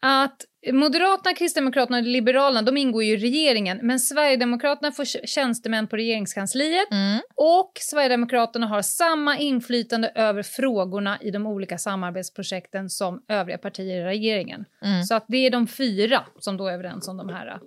[0.03, 5.87] att Moderaterna, Kristdemokraterna och Liberalerna de ingår ju i regeringen men Sverigedemokraterna får tj- tjänstemän
[5.89, 7.21] på regeringskansliet Mm.
[7.37, 14.05] och Sverigedemokraterna har samma inflytande över frågorna i de olika samarbetsprojekten som övriga partier i
[14.05, 14.65] regeringen.
[14.85, 15.03] Mm.
[15.05, 17.59] Så att det är de fyra som då är överens om de här.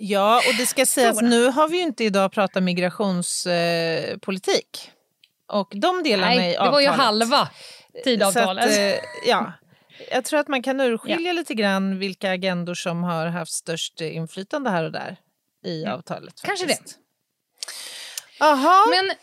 [0.00, 4.90] Ja, och det ska sägas, nu har vi ju inte idag pratat migrationspolitik.
[5.50, 7.06] Eh, och de delarna Nej, i det var ju avtalet.
[7.06, 7.48] halva
[8.04, 8.64] tidavtalet.
[8.64, 8.94] Att, eh,
[9.26, 9.52] ja.
[10.10, 14.70] Jag tror att man kan urskilja lite grann vilka agendor som har haft störst inflytande
[14.70, 15.16] här och där
[15.64, 16.42] i avtalet.
[16.42, 16.98] Kanske faktiskt.
[18.38, 18.86] Jaha.
[18.90, 19.16] Men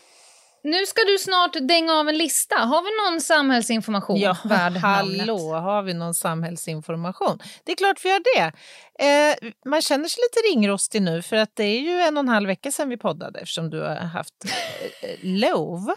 [0.72, 2.56] nu ska du snart dänga av en lista.
[2.56, 7.38] Har vi någon samhällsinformation Ja, värd hallå, har vi någon samhällsinformation?
[7.64, 8.52] Det är klart vi har det.
[9.06, 12.28] Eh, man känner sig lite ringrostig nu för att det är ju en och en
[12.28, 15.94] halv vecka sedan vi poddade eftersom du har haft eh, eh, lov.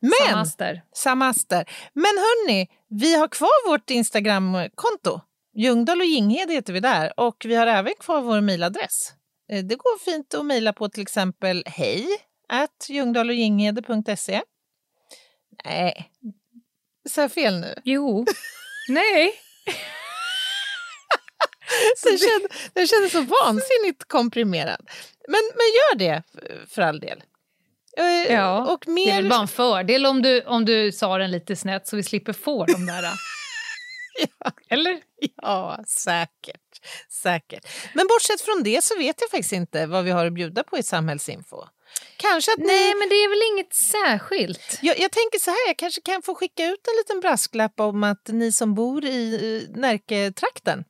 [0.00, 0.82] Men, Samaster.
[0.92, 1.64] Samaster.
[1.92, 5.20] Men hörni, vi har kvar vårt Instagramkonto.
[5.56, 9.12] Ljungdahl och Ginghede heter vi där och vi har även kvar vår mejladress.
[9.52, 12.06] Eh, Det går fint att mejla på till exempel hej
[12.48, 14.42] at ljungdahlochginghede.se.
[15.64, 16.10] Nej,
[17.08, 17.74] sa jag fel nu?
[17.84, 18.26] Jo.
[18.88, 19.32] Nej.
[22.04, 24.80] Den kändes, den kändes så vansinnigt komprimerad.
[25.28, 26.22] Men, men gör det
[26.68, 27.22] för all del.
[27.96, 29.16] Eh, Ja, och Det är mer...
[29.16, 32.32] väl bara en fördel om du, om du sa den lite snett så vi slipper
[32.32, 33.04] få de där.
[34.68, 35.00] Eller?
[35.42, 36.80] Ja, säkert.
[37.22, 37.66] säkert.
[37.94, 40.78] Men bortsett från det så vet jag faktiskt inte vad vi har att bjuda på
[40.78, 41.64] i samhällsinfo.
[42.16, 42.66] Kanske att ni...
[42.66, 44.78] Nej, men det är väl inget särskilt.
[44.82, 48.04] Jag, jag tänker så här, jag kanske kan få skicka ut en liten brasklapp om
[48.04, 50.84] att ni som bor i eh, Närketrakten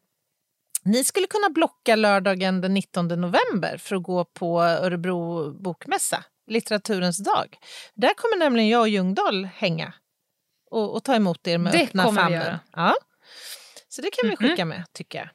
[0.84, 7.18] ni skulle kunna blocka lördagen den 19 november för att gå på Örebro bokmässa, litteraturens
[7.18, 7.58] dag.
[7.94, 9.92] Där kommer nämligen jag och Ljungdahl hänga
[10.70, 12.58] och, och ta emot er med Det öppna kommer vi famnen.
[12.76, 12.94] Ja.
[13.88, 14.48] Så det kan vi Mhm.
[14.50, 15.28] skicka med, tycker jag.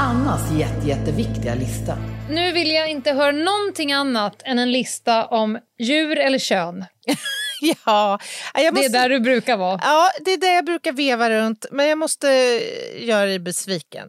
[0.00, 1.98] Annas jätte, jätteviktiga lista.
[2.30, 6.84] Nu vill jag inte höra någonting annat än en lista om djur eller kön.
[7.86, 8.18] Ja,
[8.54, 8.86] jag Det måste...
[8.98, 9.80] är där du brukar vara.
[9.82, 12.28] Ja, det är det jag brukar veva runt, men jag måste
[12.98, 14.08] göra dig besviken.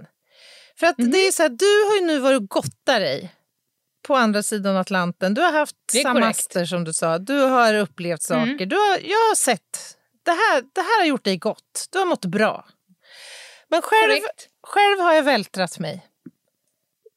[0.80, 1.12] För att Mhm.
[1.12, 3.32] det är så här, du har ju nu varit och gottat dig
[4.10, 5.34] på andra sidan Atlanten.
[5.34, 8.52] Du har haft samaster som du sa, du har upplevt saker.
[8.52, 8.70] Mm.
[8.70, 11.88] Du har, jag har sett, det här, det här har gjort dig gott.
[11.92, 12.66] Du har mått bra.
[13.70, 14.48] Men själv, Korrekt.
[14.64, 16.06] själv har jag vältrat mig.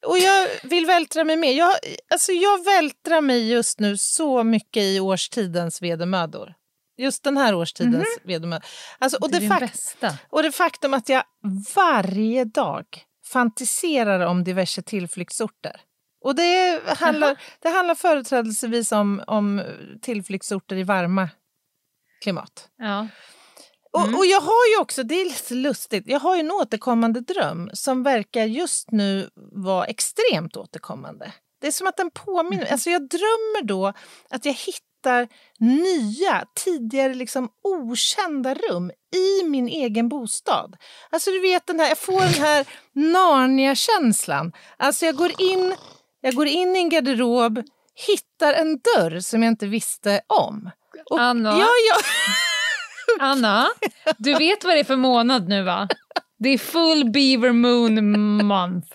[0.05, 1.53] Och jag vill vältra mig mer.
[1.53, 1.75] Jag,
[2.09, 6.53] alltså jag vältrar mig just nu så mycket i årstidens vedermödor.
[6.97, 8.65] Just den här årstidens vedermödor.
[8.99, 9.31] Alltså, och.
[9.31, 11.23] Det det fakt- och det faktum att jag
[11.75, 12.85] varje dag
[13.25, 15.81] fantiserar om diverse tillflyktsorter.
[16.23, 19.61] Och det handlar, det handlar företrädelsevis om, om
[20.01, 21.29] tillflyktsorter i varma
[22.21, 22.69] klimat.
[22.77, 23.07] Ja.
[23.93, 27.19] Och, och jag har ju också, det är lite lustigt, jag har ju en återkommande
[27.19, 31.31] dröm som verkar just nu vara extremt återkommande.
[31.61, 33.93] Det är som att den påminner, alltså jag drömmer då
[34.29, 35.27] att jag hittar
[35.59, 40.75] nya, tidigare liksom okända rum i min egen bostad.
[41.09, 44.53] Alltså du vet den här, jag får den här Narnia-känslan.
[44.77, 45.75] Alltså jag går in,
[46.23, 47.63] jag går in i en garderob,
[48.07, 50.69] hittar en dörr som jag inte visste om.
[51.09, 51.49] Och, Anna?
[51.49, 51.97] Ja, ja.
[53.19, 53.67] Anna,
[54.17, 55.87] du vet vad det är för månad nu va?
[56.39, 58.87] Det är full beaver moon month.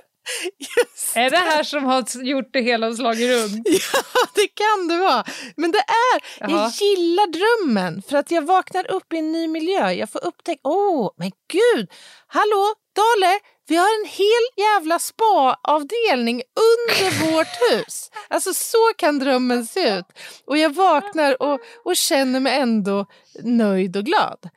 [0.59, 3.69] Just Är det här som har gjort det hela och slagit runt?
[3.93, 5.25] Ja, det kan det vara.
[5.57, 6.71] Men det är, jag Jaha.
[6.81, 9.93] gillar drömmen för att jag vaknar upp i en ny miljö.
[9.93, 11.91] Jag får upptäcka, åh, oh, men gud,
[12.27, 13.39] hallå, Dale,
[13.69, 18.11] vi har en hel jävla spa-avdelning under vårt hus.
[18.29, 20.05] Alltså så kan drömmen se ut.
[20.45, 23.07] Och jag vaknar och, och känner mig ändå
[23.43, 24.49] nöjd och glad.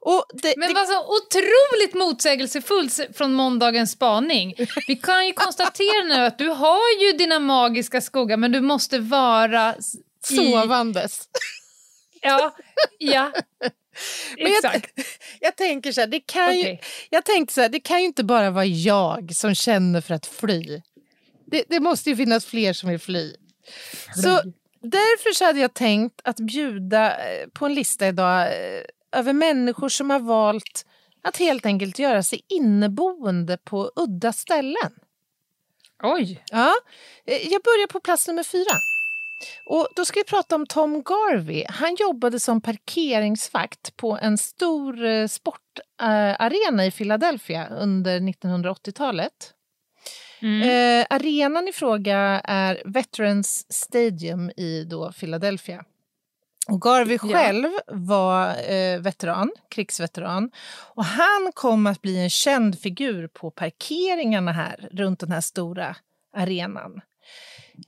[0.00, 4.54] Och det, Men det, vad så otroligt motsägelsefullt från måndagens spaning.
[4.88, 8.98] Vi kan ju konstatera nu att du har ju dina magiska skogar men du måste
[8.98, 9.74] vara
[10.30, 10.36] i...
[10.36, 11.28] sovandes.
[12.20, 12.54] Ja,
[12.98, 13.32] ja.
[14.36, 15.00] Men jag, Exakt.
[15.40, 16.80] jag tänker så här, det kan ju, Okej.
[17.10, 20.26] jag tänkte så här, det kan ju inte bara vara jag som känner för att
[20.26, 20.82] fly.
[21.46, 23.34] Det, det måste ju finnas fler som vill fly.
[24.14, 24.42] Så
[24.82, 28.82] därför så hade jag tänkt att bjuda eh, på en lista idag eh,
[29.12, 30.86] över människor som har valt
[31.22, 34.92] att helt enkelt göra sig inneboende på udda ställen.
[36.02, 36.44] Oj.
[36.50, 36.74] Ja,
[37.26, 38.72] eh, jag börjar på plats nummer fyra.
[39.64, 41.64] Och då ska vi prata om Tom Garvey.
[41.68, 49.52] Han jobbade som parkeringsvakt på en stor eh, sportarena i Philadelphia under 1980-talet.
[50.42, 50.62] Mm.
[51.00, 55.84] Eh, arenan i fråga är Veterans Stadium i då Philadelphia.
[56.68, 57.38] Och Garvey Ja.
[57.38, 60.50] själv var eh, veteran, krigsveteran.
[60.94, 65.96] Och han kom att bli en känd figur på parkeringarna här runt den här stora
[66.36, 67.00] arenan.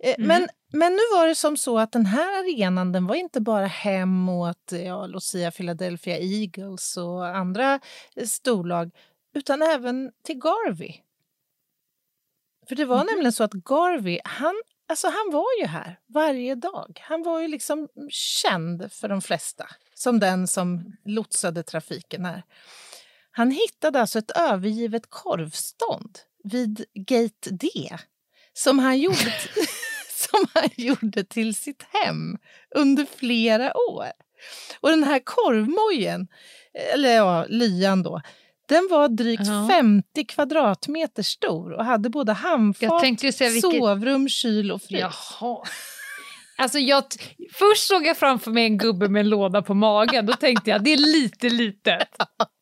[0.01, 3.41] Eh, men, men nu var det som så att den här arenan den var inte
[3.41, 7.81] bara hem åt ja, säga Philadelphia Eagles och andra
[8.16, 8.91] eh, storlag
[9.35, 10.95] utan även till Garvey.
[12.69, 17.01] För det var nämligen så att Garvey, han, alltså han var ju här varje dag.
[17.05, 22.43] Han var ju liksom känd för de flesta som den som lotsade trafiken här.
[23.31, 27.69] Han hittade alltså ett övergivet korvstånd vid Gate D
[28.53, 29.16] som han gjorde,
[30.31, 32.39] som han gjorde till sitt hem
[32.74, 34.07] under flera år.
[34.81, 36.29] Och den här korvmojen,
[36.95, 38.20] eller ja, lyan då,
[38.68, 39.68] den var drygt Ja.
[39.70, 43.61] 50 kvadratmeter stor och hade både handfat, vilket...
[43.61, 45.01] sovrum, kyl och frys.
[45.01, 45.62] Jaha.
[46.59, 47.05] Alltså jag,
[47.53, 50.26] först såg jag framför mig en gubbe med en låda på magen.
[50.26, 52.09] Då tänkte jag det är lite litet.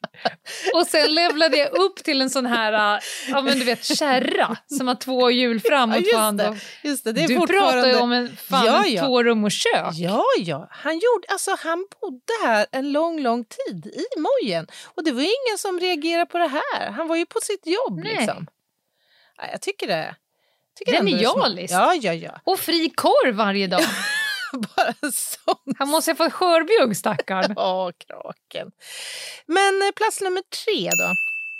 [0.75, 4.57] Och sen levlade jag upp till en sån här äh, ja, men du vet, kärra
[4.79, 6.51] som har två hjul fram och två andra.
[6.51, 6.89] det.
[6.89, 7.73] Just det, det är Du fortfarande...
[7.73, 9.07] pratar ju om en, fan, Ja, ja.
[9.07, 9.93] två rum och kök.
[9.95, 10.69] Ja, ja.
[10.71, 14.67] Han, gjorde, alltså, han bodde här en lång, lång tid i Mojen.
[14.95, 16.91] Och det var ingen som reagerade på det här.
[16.91, 18.01] Han var ju på sitt jobb.
[18.05, 18.17] Nej.
[18.17, 18.47] Liksom.
[19.39, 20.15] Ja, jag tycker det.
[20.79, 20.93] Tycker.
[20.93, 21.73] Genialiskt.
[21.73, 22.41] Ja, ja, ja.
[22.45, 23.81] Och fri korv varje dag.
[24.77, 25.77] Bara sånt.
[25.79, 27.53] Han måste ha fått skörbjugg stackarn.
[27.57, 28.71] Ja, kraken.
[29.47, 31.13] Men eh, plats nummer tre då.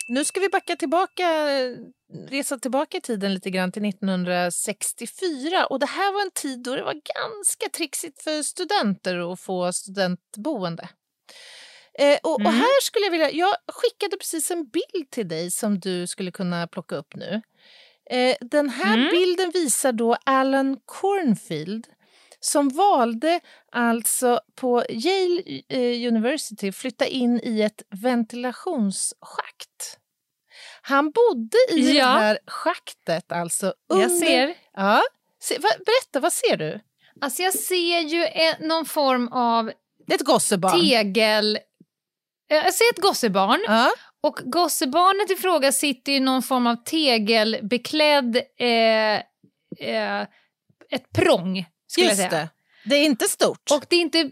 [0.09, 1.75] Nu ska vi backa tillbaka, eh,
[2.29, 5.65] resa tillbaka i tiden lite grann till 1964.
[5.65, 9.73] Och det här var en tid då det var ganska trixigt för studenter att få
[9.73, 10.89] studentboende.
[11.99, 12.53] Eh, och, och Mm.
[12.53, 16.67] här skulle jag vilja, jag skickade precis en bild till dig som du skulle kunna
[16.67, 17.41] plocka upp nu.
[18.09, 19.09] Eh, den här Mm.
[19.11, 21.87] bilden visar då Alan Cornfield
[22.47, 23.39] som valde
[23.71, 29.99] alltså på Yale eh, University flytta in i ett ventilationsschakt.
[30.81, 32.05] Han bodde i Ja.
[32.05, 33.73] det här schaktet alltså.
[33.87, 34.55] Jag under- ser.
[34.73, 35.01] Ja.
[35.59, 36.79] Berätta, vad ser du?
[37.21, 39.71] Alltså jag ser ju en, någon form av
[40.11, 40.79] ett gossebarn.
[40.81, 41.55] tegel...
[42.51, 43.63] Eh, Jag ser ett gossebarn.
[43.67, 43.89] Ja,
[44.21, 48.35] Och gossebarnet i fråga sitter i någon form av tegelbeklädd...
[48.59, 49.15] Eh,
[49.79, 50.21] eh,
[50.89, 51.65] ett prång,
[52.01, 52.41] skulle just jag säga.
[52.41, 52.89] det.
[52.89, 53.71] Det är inte stort.
[53.71, 54.29] Och det är inte...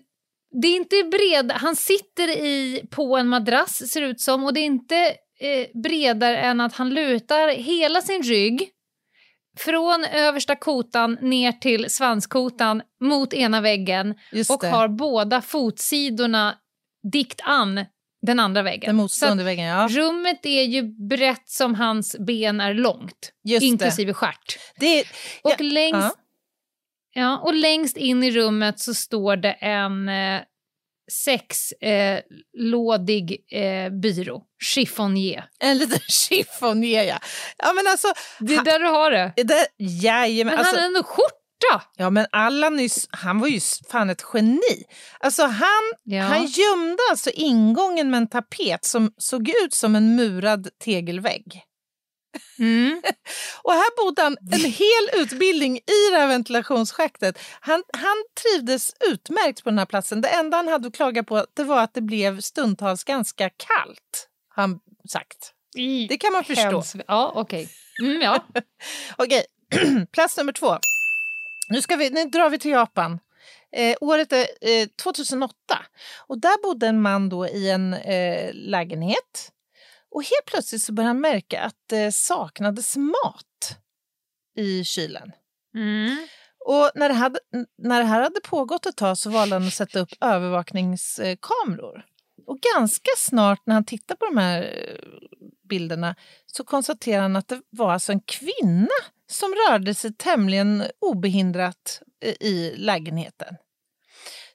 [0.61, 4.53] Det är inte bred, han sitter i, på en madrass ser det ut som och
[4.53, 4.95] det är inte
[5.39, 8.69] eh, bredare än att han lutar hela sin rygg
[9.57, 14.67] från översta kotan ner till svanskotan mot ena väggen just och det.
[14.67, 16.55] har båda fotsidorna
[17.11, 17.85] dikt an
[18.21, 18.87] den andra väggen.
[18.87, 19.65] den motstående väggen.
[19.65, 19.87] Ja.
[19.91, 23.65] Rummet är ju brett som hans ben är långt, Just det.
[23.65, 24.57] inklusive stjärt.
[24.79, 25.05] Det är,
[25.41, 26.15] Och, Ja, längst, ja,
[27.43, 30.41] och längst in i rummet så står det en eh,
[31.11, 35.45] sexlådig eh, eh, byrå, chiffonier.
[35.59, 37.19] en liten chiffonier, ja.
[37.57, 38.07] ja men alltså,
[38.39, 39.33] Det är där du har det.
[39.43, 41.81] det jajamän, Men alltså, han har ändå skjorta!
[41.97, 43.59] Ja, men Allan nyss, han var ju
[43.91, 44.83] fan ett geni.
[45.19, 46.23] Alltså han, Ja.
[46.23, 51.61] han gömde alltså ingången med en tapet som såg ut som en murad tegelvägg.
[52.59, 53.01] Mm.
[53.61, 57.39] Och här bodde han en hel utbildning i det här ventilationsschaktet.
[57.59, 60.21] Han, han trivdes utmärkt på den här platsen.
[60.21, 64.29] Det enda han hade att klaga på det var att det blev stundtals ganska kallt,
[64.49, 64.79] han
[65.09, 65.51] sagt.
[66.09, 66.61] Det kan man förstå.
[66.61, 66.95] Hemskt.
[67.07, 67.69] Ja, okej.
[68.01, 68.45] Mm, ja.
[69.17, 69.45] Okej,
[70.11, 70.77] plats nummer två.
[71.69, 73.19] Nu, ska vi, nu drar vi till Japan.
[73.71, 75.55] Eh, året är eh, 2008.
[76.27, 79.51] Och där bodde en man då i en eh, lägenhet.
[80.15, 83.79] Och helt plötsligt så började han märka att det saknades mat
[84.57, 85.31] i kylen.
[85.75, 86.27] Mm.
[86.65, 87.39] Och när det, hade,
[87.77, 92.05] när det här hade pågått ett tag så valde han att sätta upp övervakningskameror.
[92.47, 95.09] Och ganska snart när han tittar på de här eh,
[95.69, 98.87] bilderna så konstaterar han att det var alltså en kvinna
[99.31, 103.55] som rörde sig tämligen obehindrat eh, i lägenheten.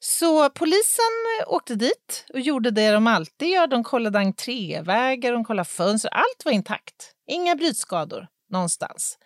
[0.02, 1.04] Så polisen
[1.46, 3.66] åkte dit och gjorde det de alltid gör.
[3.66, 6.10] De kollade entrévägar, de kollade fönster.
[6.14, 7.14] Allt var intakt.
[7.26, 9.18] Inga brytskador någonstans.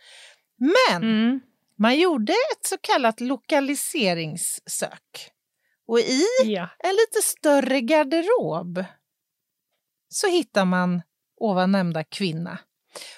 [0.58, 1.40] Men Mm.
[1.78, 5.30] man gjorde ett så kallat lokaliseringssök.
[5.86, 6.68] Och i Ja.
[6.78, 8.84] en lite större garderob
[10.08, 11.02] så hittar man
[11.40, 12.58] ovan nämnda kvinna.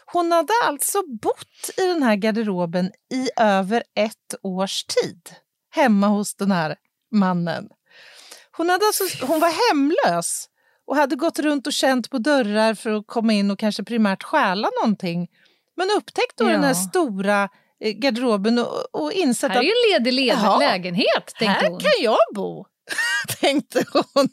[0.06, 5.30] Hon hade alltså bott i den här garderoben i över ett års tid
[5.70, 6.76] hemma hos den här
[7.12, 7.68] mannen.
[8.56, 10.46] Hon, hade alltså, hon var hemlös
[10.86, 14.22] och hade gått runt och känt på dörrar för att komma in och kanske primärt
[14.22, 15.28] stjäla någonting.
[15.76, 16.74] Men upptäckte då den här Ja.
[16.88, 17.48] stora
[17.80, 20.58] eh, garderoben och, och insett Här är att ju en ledig led- Jaha.
[20.58, 21.80] lägenhet, tänkte här hon.
[21.80, 22.64] kan jag bo,
[23.40, 24.28] tänkte hon.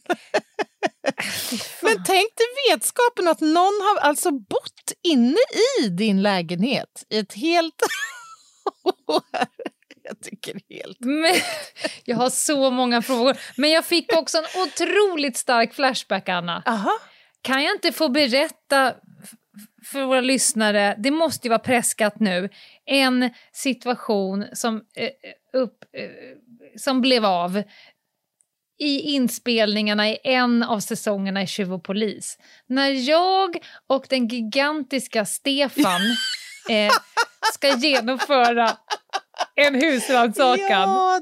[1.82, 5.38] Men tänk dig vetskapen att någon har alltså bott inne
[5.82, 7.82] i din lägenhet i ett helt
[9.07, 9.21] år.
[10.03, 10.99] Jag tycker helt...
[10.99, 11.35] Men,
[12.03, 13.37] jag har så många frågor.
[13.57, 16.63] Men jag fick också en otroligt stark flashback, Anna.
[16.65, 16.91] Aha.
[17.41, 18.93] Kan jag inte få berätta
[19.85, 22.49] för våra lyssnare, det måste ju vara preskat nu,
[22.85, 25.09] en situation som, eh,
[25.61, 26.09] upp, eh,
[26.77, 27.63] som blev av
[28.79, 32.37] i inspelningarna i en av säsongerna i Tjuv och polis.
[32.67, 36.01] När jag och den gigantiska Stefan
[36.69, 36.93] eh,
[37.53, 38.77] ska genomföra
[39.55, 40.67] en husrannsakan.
[40.69, 41.19] Ja,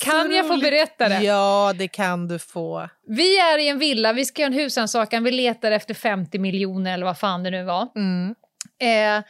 [0.00, 1.22] Kan jag få berätta det?
[1.22, 2.88] Ja, det kan du få.
[3.06, 6.94] Vi är i en villa, vi ska göra en husrannsakan, vi letar efter 50 miljoner
[6.94, 7.88] eller vad fan det nu var.
[7.96, 8.34] Mm.
[8.80, 9.24] Eh,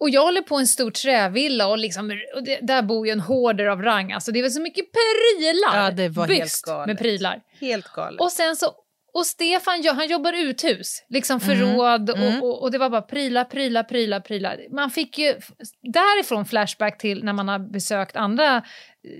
[0.00, 3.20] och jag håller på en stor trävilla och, liksom, och det, där bor ju en
[3.20, 4.12] hoarder av rang.
[4.12, 5.84] Alltså det var så mycket prylar.
[5.84, 6.86] Ja, det var helt galet.
[6.86, 7.40] med prylar.
[7.60, 8.20] Helt galet.
[8.20, 8.72] Och sen så
[9.16, 12.42] och Stefan han jobbar uthus, liksom Mm, förråd mm.
[12.42, 14.58] Och, och, och det var bara prylar, prylar, prylar, prylar.
[14.74, 15.34] Man fick ju
[15.82, 18.62] därifrån flashback till när man har besökt andra eh,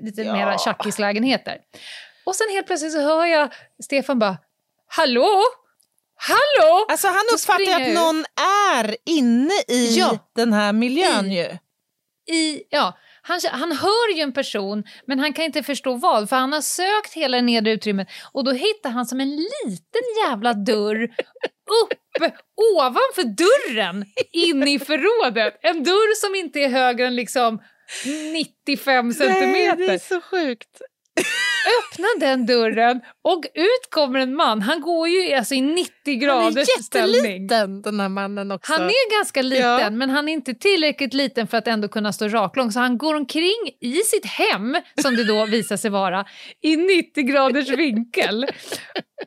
[0.05, 0.33] lite Ja.
[0.33, 1.59] mera tjackislägenheter.
[2.27, 3.53] Och sen helt plötsligt så hör jag
[3.85, 4.39] Stefan bara
[4.89, 5.29] “Hallå?
[6.17, 8.25] Hallå?” Alltså han uppfattar ju att någon
[8.81, 10.19] är inne i Ja.
[10.35, 11.59] den här miljön I- ju.
[12.35, 12.99] i, ja,
[13.29, 16.29] han, han hör ju en person, men han kan inte förstå vad.
[16.29, 20.03] För han har sökt hela det nedre utrymmet och då hittar han som en liten
[20.27, 21.03] jävla dörr
[21.83, 22.33] upp
[22.75, 25.59] ovanför dörren in i förrådet.
[25.63, 27.63] En dörr som inte är högre än liksom
[28.65, 29.77] 95 Nej, centimeter.
[29.77, 30.81] det är så sjukt.
[31.79, 34.63] Öppna den dörren och ut kommer en man.
[34.63, 37.15] Han går ju alltså i 90 Han är graders ställning.
[37.15, 38.73] jätteliten den här mannen också.
[38.73, 39.91] Han är ganska liten, Ja.
[39.91, 42.73] men han är inte tillräckligt liten för att ändå kunna stå raklång.
[42.73, 46.25] Så han går omkring i sitt hem, som det då visar sig vara,
[46.63, 48.47] i 90 graders vinkel.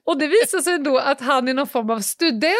[0.05, 2.53] Och det visar sig då att han är någon form av student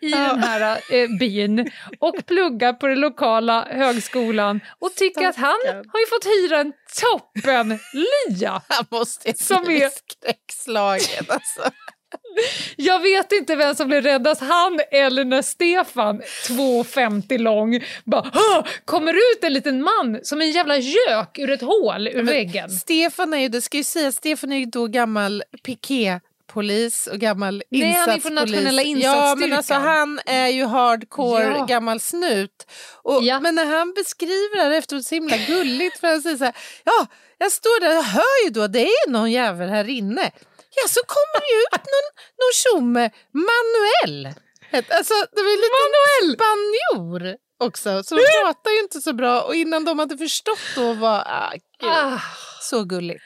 [0.00, 0.18] i Ja.
[0.18, 6.00] den här eh, byn och pluggar på den lokala högskolan och tycker att han har
[6.00, 8.62] ju fått hyra en toppenlya.
[8.68, 11.24] Han måste Som bli är- skräckslagen.
[11.28, 11.60] Alltså.
[12.76, 18.64] Jag vet inte vem som blev räddast, han eller när Stefan, 2,50 lång, bara "Hå!"
[18.84, 22.70] kommer ut en liten man som en jävla gök ur ett hål ur väggen.
[22.70, 25.42] Stefan är ju, det ska ju säga, Stefan är ju då gammal
[26.46, 28.22] piké-polis och gammal Nej, han är insatspolis.
[28.22, 29.56] från nationella Ja, men insatsstyrkan.
[29.56, 31.64] alltså han är ju hardcore Ja.
[31.64, 32.66] gammal snut.
[33.02, 33.40] Och, Ja.
[33.40, 36.56] Men när han beskriver det här efteråt så himla gulligt för han säger så här,
[36.84, 37.06] ja,
[37.38, 40.30] jag står där och hör ju då, det är någon jävel här inne.
[40.82, 42.08] Ja, så kommer det ju ut någon,
[42.40, 44.34] någon tjomme, Manuel.
[44.72, 46.36] Alltså, det var lite Manuel!
[46.36, 49.40] spanjor också, så de pratar ju inte så bra.
[49.42, 52.20] Och innan de hade förstått då var, ah, gud, Ah,
[52.60, 53.24] så gulligt.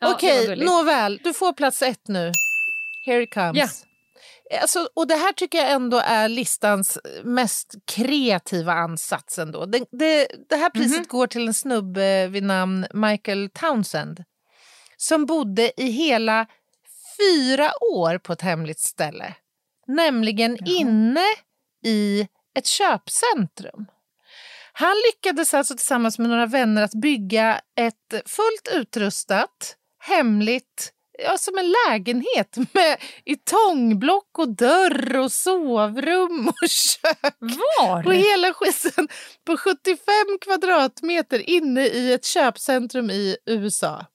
[0.00, 2.32] Ja, Okej, nåväl, du får plats ett nu.
[3.06, 3.56] Here it comes.
[3.56, 3.68] Ja.
[4.60, 9.38] Alltså, och det här tycker jag ändå är listans mest kreativa ansats.
[9.38, 9.66] Ändå.
[9.66, 11.06] Det, det, det här priset Mhm.
[11.08, 14.24] går till en snubbe vid namn Michael Townsend
[14.96, 16.46] som bodde i hela
[17.18, 19.34] fyra år på ett hemligt ställe.
[19.86, 21.24] Nämligen inne
[21.84, 23.86] i ett köpcentrum.
[24.72, 30.92] Han lyckades alltså tillsammans med några vänner att bygga ett fullt utrustat, hemligt
[31.22, 37.34] ja, som en lägenhet med i tångblock och dörr och sovrum och kök.
[37.38, 38.06] Var?
[38.06, 39.08] Och hela skiten
[39.46, 39.96] på 75
[40.40, 44.06] kvadratmeter inne i ett köpcentrum i USA.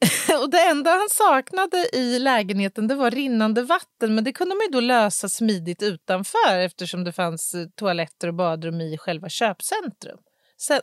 [0.42, 4.64] Och Det enda han saknade i lägenheten det var rinnande vatten men det kunde man
[4.64, 10.18] ju då lösa smidigt utanför eftersom det fanns eh, toaletter och badrum i själva köpcentrum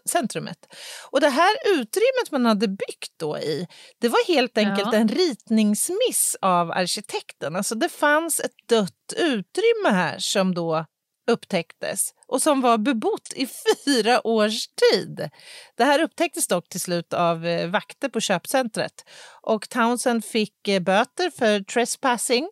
[0.06, 0.74] centrumet.
[1.12, 3.68] Och det här utrymmet man hade byggt då i,
[4.00, 5.00] det var helt enkelt Ja.
[5.00, 7.56] en ritningsmiss av arkitekten.
[7.56, 10.86] Alltså det fanns ett dött utrymme här som då
[11.32, 13.48] upptäcktes och som var bebott i
[13.86, 15.30] fyra års tid.
[15.78, 18.94] Det här upptäcktes dock till slut av eh, vakter på köpcentret
[19.42, 22.50] och Townsend fick eh, böter för trespassing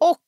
[0.00, 0.24] och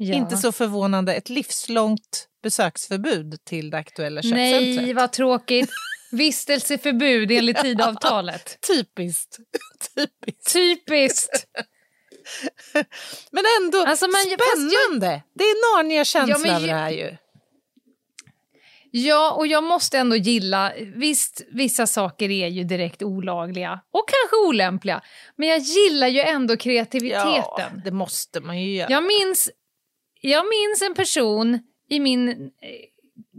[0.00, 0.14] Ja.
[0.14, 4.76] inte så förvånande ett livslångt besöksförbud till det aktuella köpcentret.
[4.76, 5.70] Nej, vad tråkigt.
[6.12, 8.58] Vistelseförbud enligt tidavtalet.
[8.68, 9.36] Typiskt.
[9.96, 10.52] Typiskt.
[10.52, 11.44] Typiskt.
[13.30, 15.22] Men ändå Alltså, men- fast jag- spännande.
[15.34, 17.16] Det är Narnia-känsla Ja, det här ju.
[18.90, 20.72] Ja, och jag måste ändå gilla...
[20.96, 25.02] Visst, vissa saker är ju direkt olagliga och kanske olämpliga.
[25.36, 27.32] Men jag gillar ju ändå kreativiteten.
[27.34, 28.90] Ja, det måste man ju göra.
[28.90, 29.50] Jag minns,
[30.20, 31.58] jag minns en person
[31.88, 32.36] i min eh,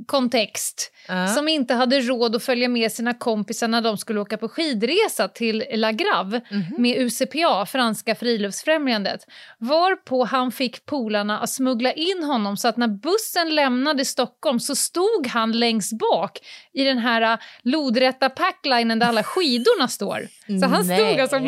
[0.05, 1.27] kontext Ja.
[1.27, 5.27] som inte hade råd att följa med sina kompisar när de skulle åka på skidresa
[5.27, 6.63] till La Grave Mhm.
[6.77, 9.21] med UCPA, Franska friluftsfrämjandet.
[9.57, 14.75] Varpå han fick polarna att smuggla in honom så att när bussen lämnade Stockholm så
[14.75, 16.37] stod han längst bak
[16.73, 20.27] i den här eh, lodrätta packlinen där alla skidorna står.
[20.61, 21.39] Så han stod alltså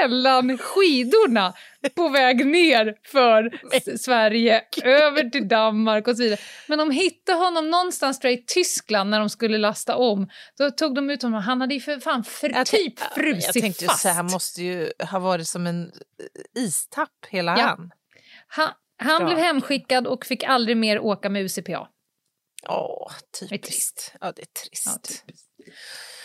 [0.00, 1.52] mellan skidorna
[1.94, 3.50] på väg ner för
[3.98, 6.40] Sverige, över till Danmark och så vidare.
[6.66, 10.28] Men de hittade honom någonstans i Tyskland när de skulle lasta om.
[10.58, 11.42] Då tog de ut honom.
[11.42, 14.02] Han hade ju för fan för Jag typ frusit Jag tänkte fast.
[14.02, 15.84] säga, han måste ju ha varit som en
[16.56, 17.64] eh, istapp hela Ja.
[17.66, 17.90] han.
[18.48, 18.68] Han,
[18.98, 21.88] han blev hemskickad och fick aldrig mer åka med UCPA.
[22.68, 23.66] Åh, Det är typiskt.
[23.72, 24.14] trist.
[24.20, 24.86] Ja, det är trist.
[25.58, 25.72] Ja,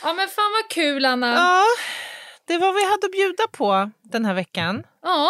[0.04, 1.34] Ja men fan vad kul Anna!
[1.36, 1.64] Ja,
[2.48, 4.84] det var vad vi hade att bjuda på den här veckan.
[5.02, 5.30] Ja.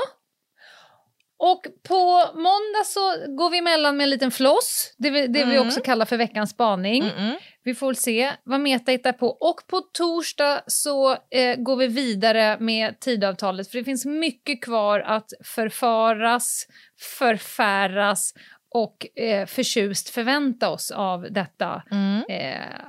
[1.40, 3.00] Och på måndag så
[3.38, 5.68] går vi emellan med en liten floss, det, vi, det vi Mm.
[5.68, 7.04] också kallar för veckans spaning.
[7.04, 7.36] Mm-mm.
[7.64, 9.28] Vi får se vad Meta hittar på.
[9.28, 15.00] Och på torsdag så eh, går vi vidare med tidavtalet för det finns mycket kvar
[15.00, 16.68] att förfaras,
[17.20, 18.34] förfäras
[18.76, 22.24] och eh, förtjust förvänta oss av detta Mm.
[22.30, 22.80] eh,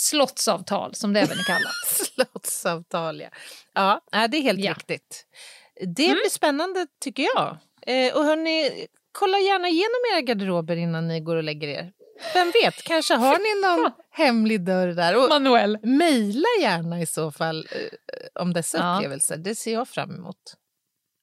[0.00, 1.74] slottsavtal som det även är kallat.
[1.86, 3.20] Slottsavtal,
[3.72, 4.00] ja.
[4.12, 4.66] Ja, det är helt Ja.
[4.66, 4.74] Mm.
[4.74, 5.26] riktigt.
[5.80, 7.56] Det blir spännande tycker jag.
[7.86, 11.92] Eh, och hörni, kolla gärna igenom era garderober innan ni går och lägger er.
[12.34, 15.16] Vem vet, kanske har ni någon hemlig dörr där.
[15.16, 15.78] Och Manuel.
[15.82, 18.96] mejla gärna i så fall eh, om dessa Ja.
[18.96, 19.36] upplevelser.
[19.36, 20.36] Det ser jag fram emot.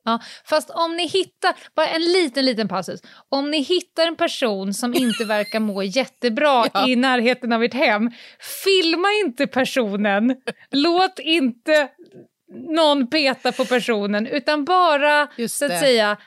[0.07, 2.99] Ja, fast om ni hittar, bara en liten liten passus.
[3.29, 6.87] Om ni hittar en person som inte verkar må jättebra Ja.
[6.87, 8.11] i närheten av ert hem,
[8.63, 10.35] filma inte personen.
[10.71, 11.87] Låt inte
[12.69, 16.17] någon peta på personen, utan bara så att säga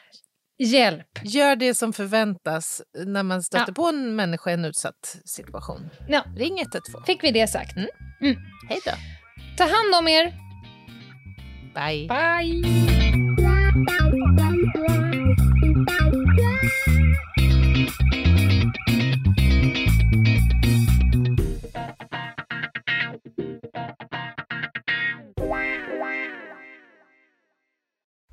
[0.58, 1.06] hjälp.
[1.22, 3.72] Gör det som förväntas när man stöter Ja.
[3.74, 5.90] på en människa i en utsatt situation.
[6.08, 7.04] Ja, Ring 112.
[7.06, 7.76] fick vi det sagt.
[7.76, 8.36] Mm.
[8.68, 8.92] Hej då.
[9.56, 10.32] Ta hand om er.
[11.74, 12.08] Bye.
[12.08, 13.49] Bye!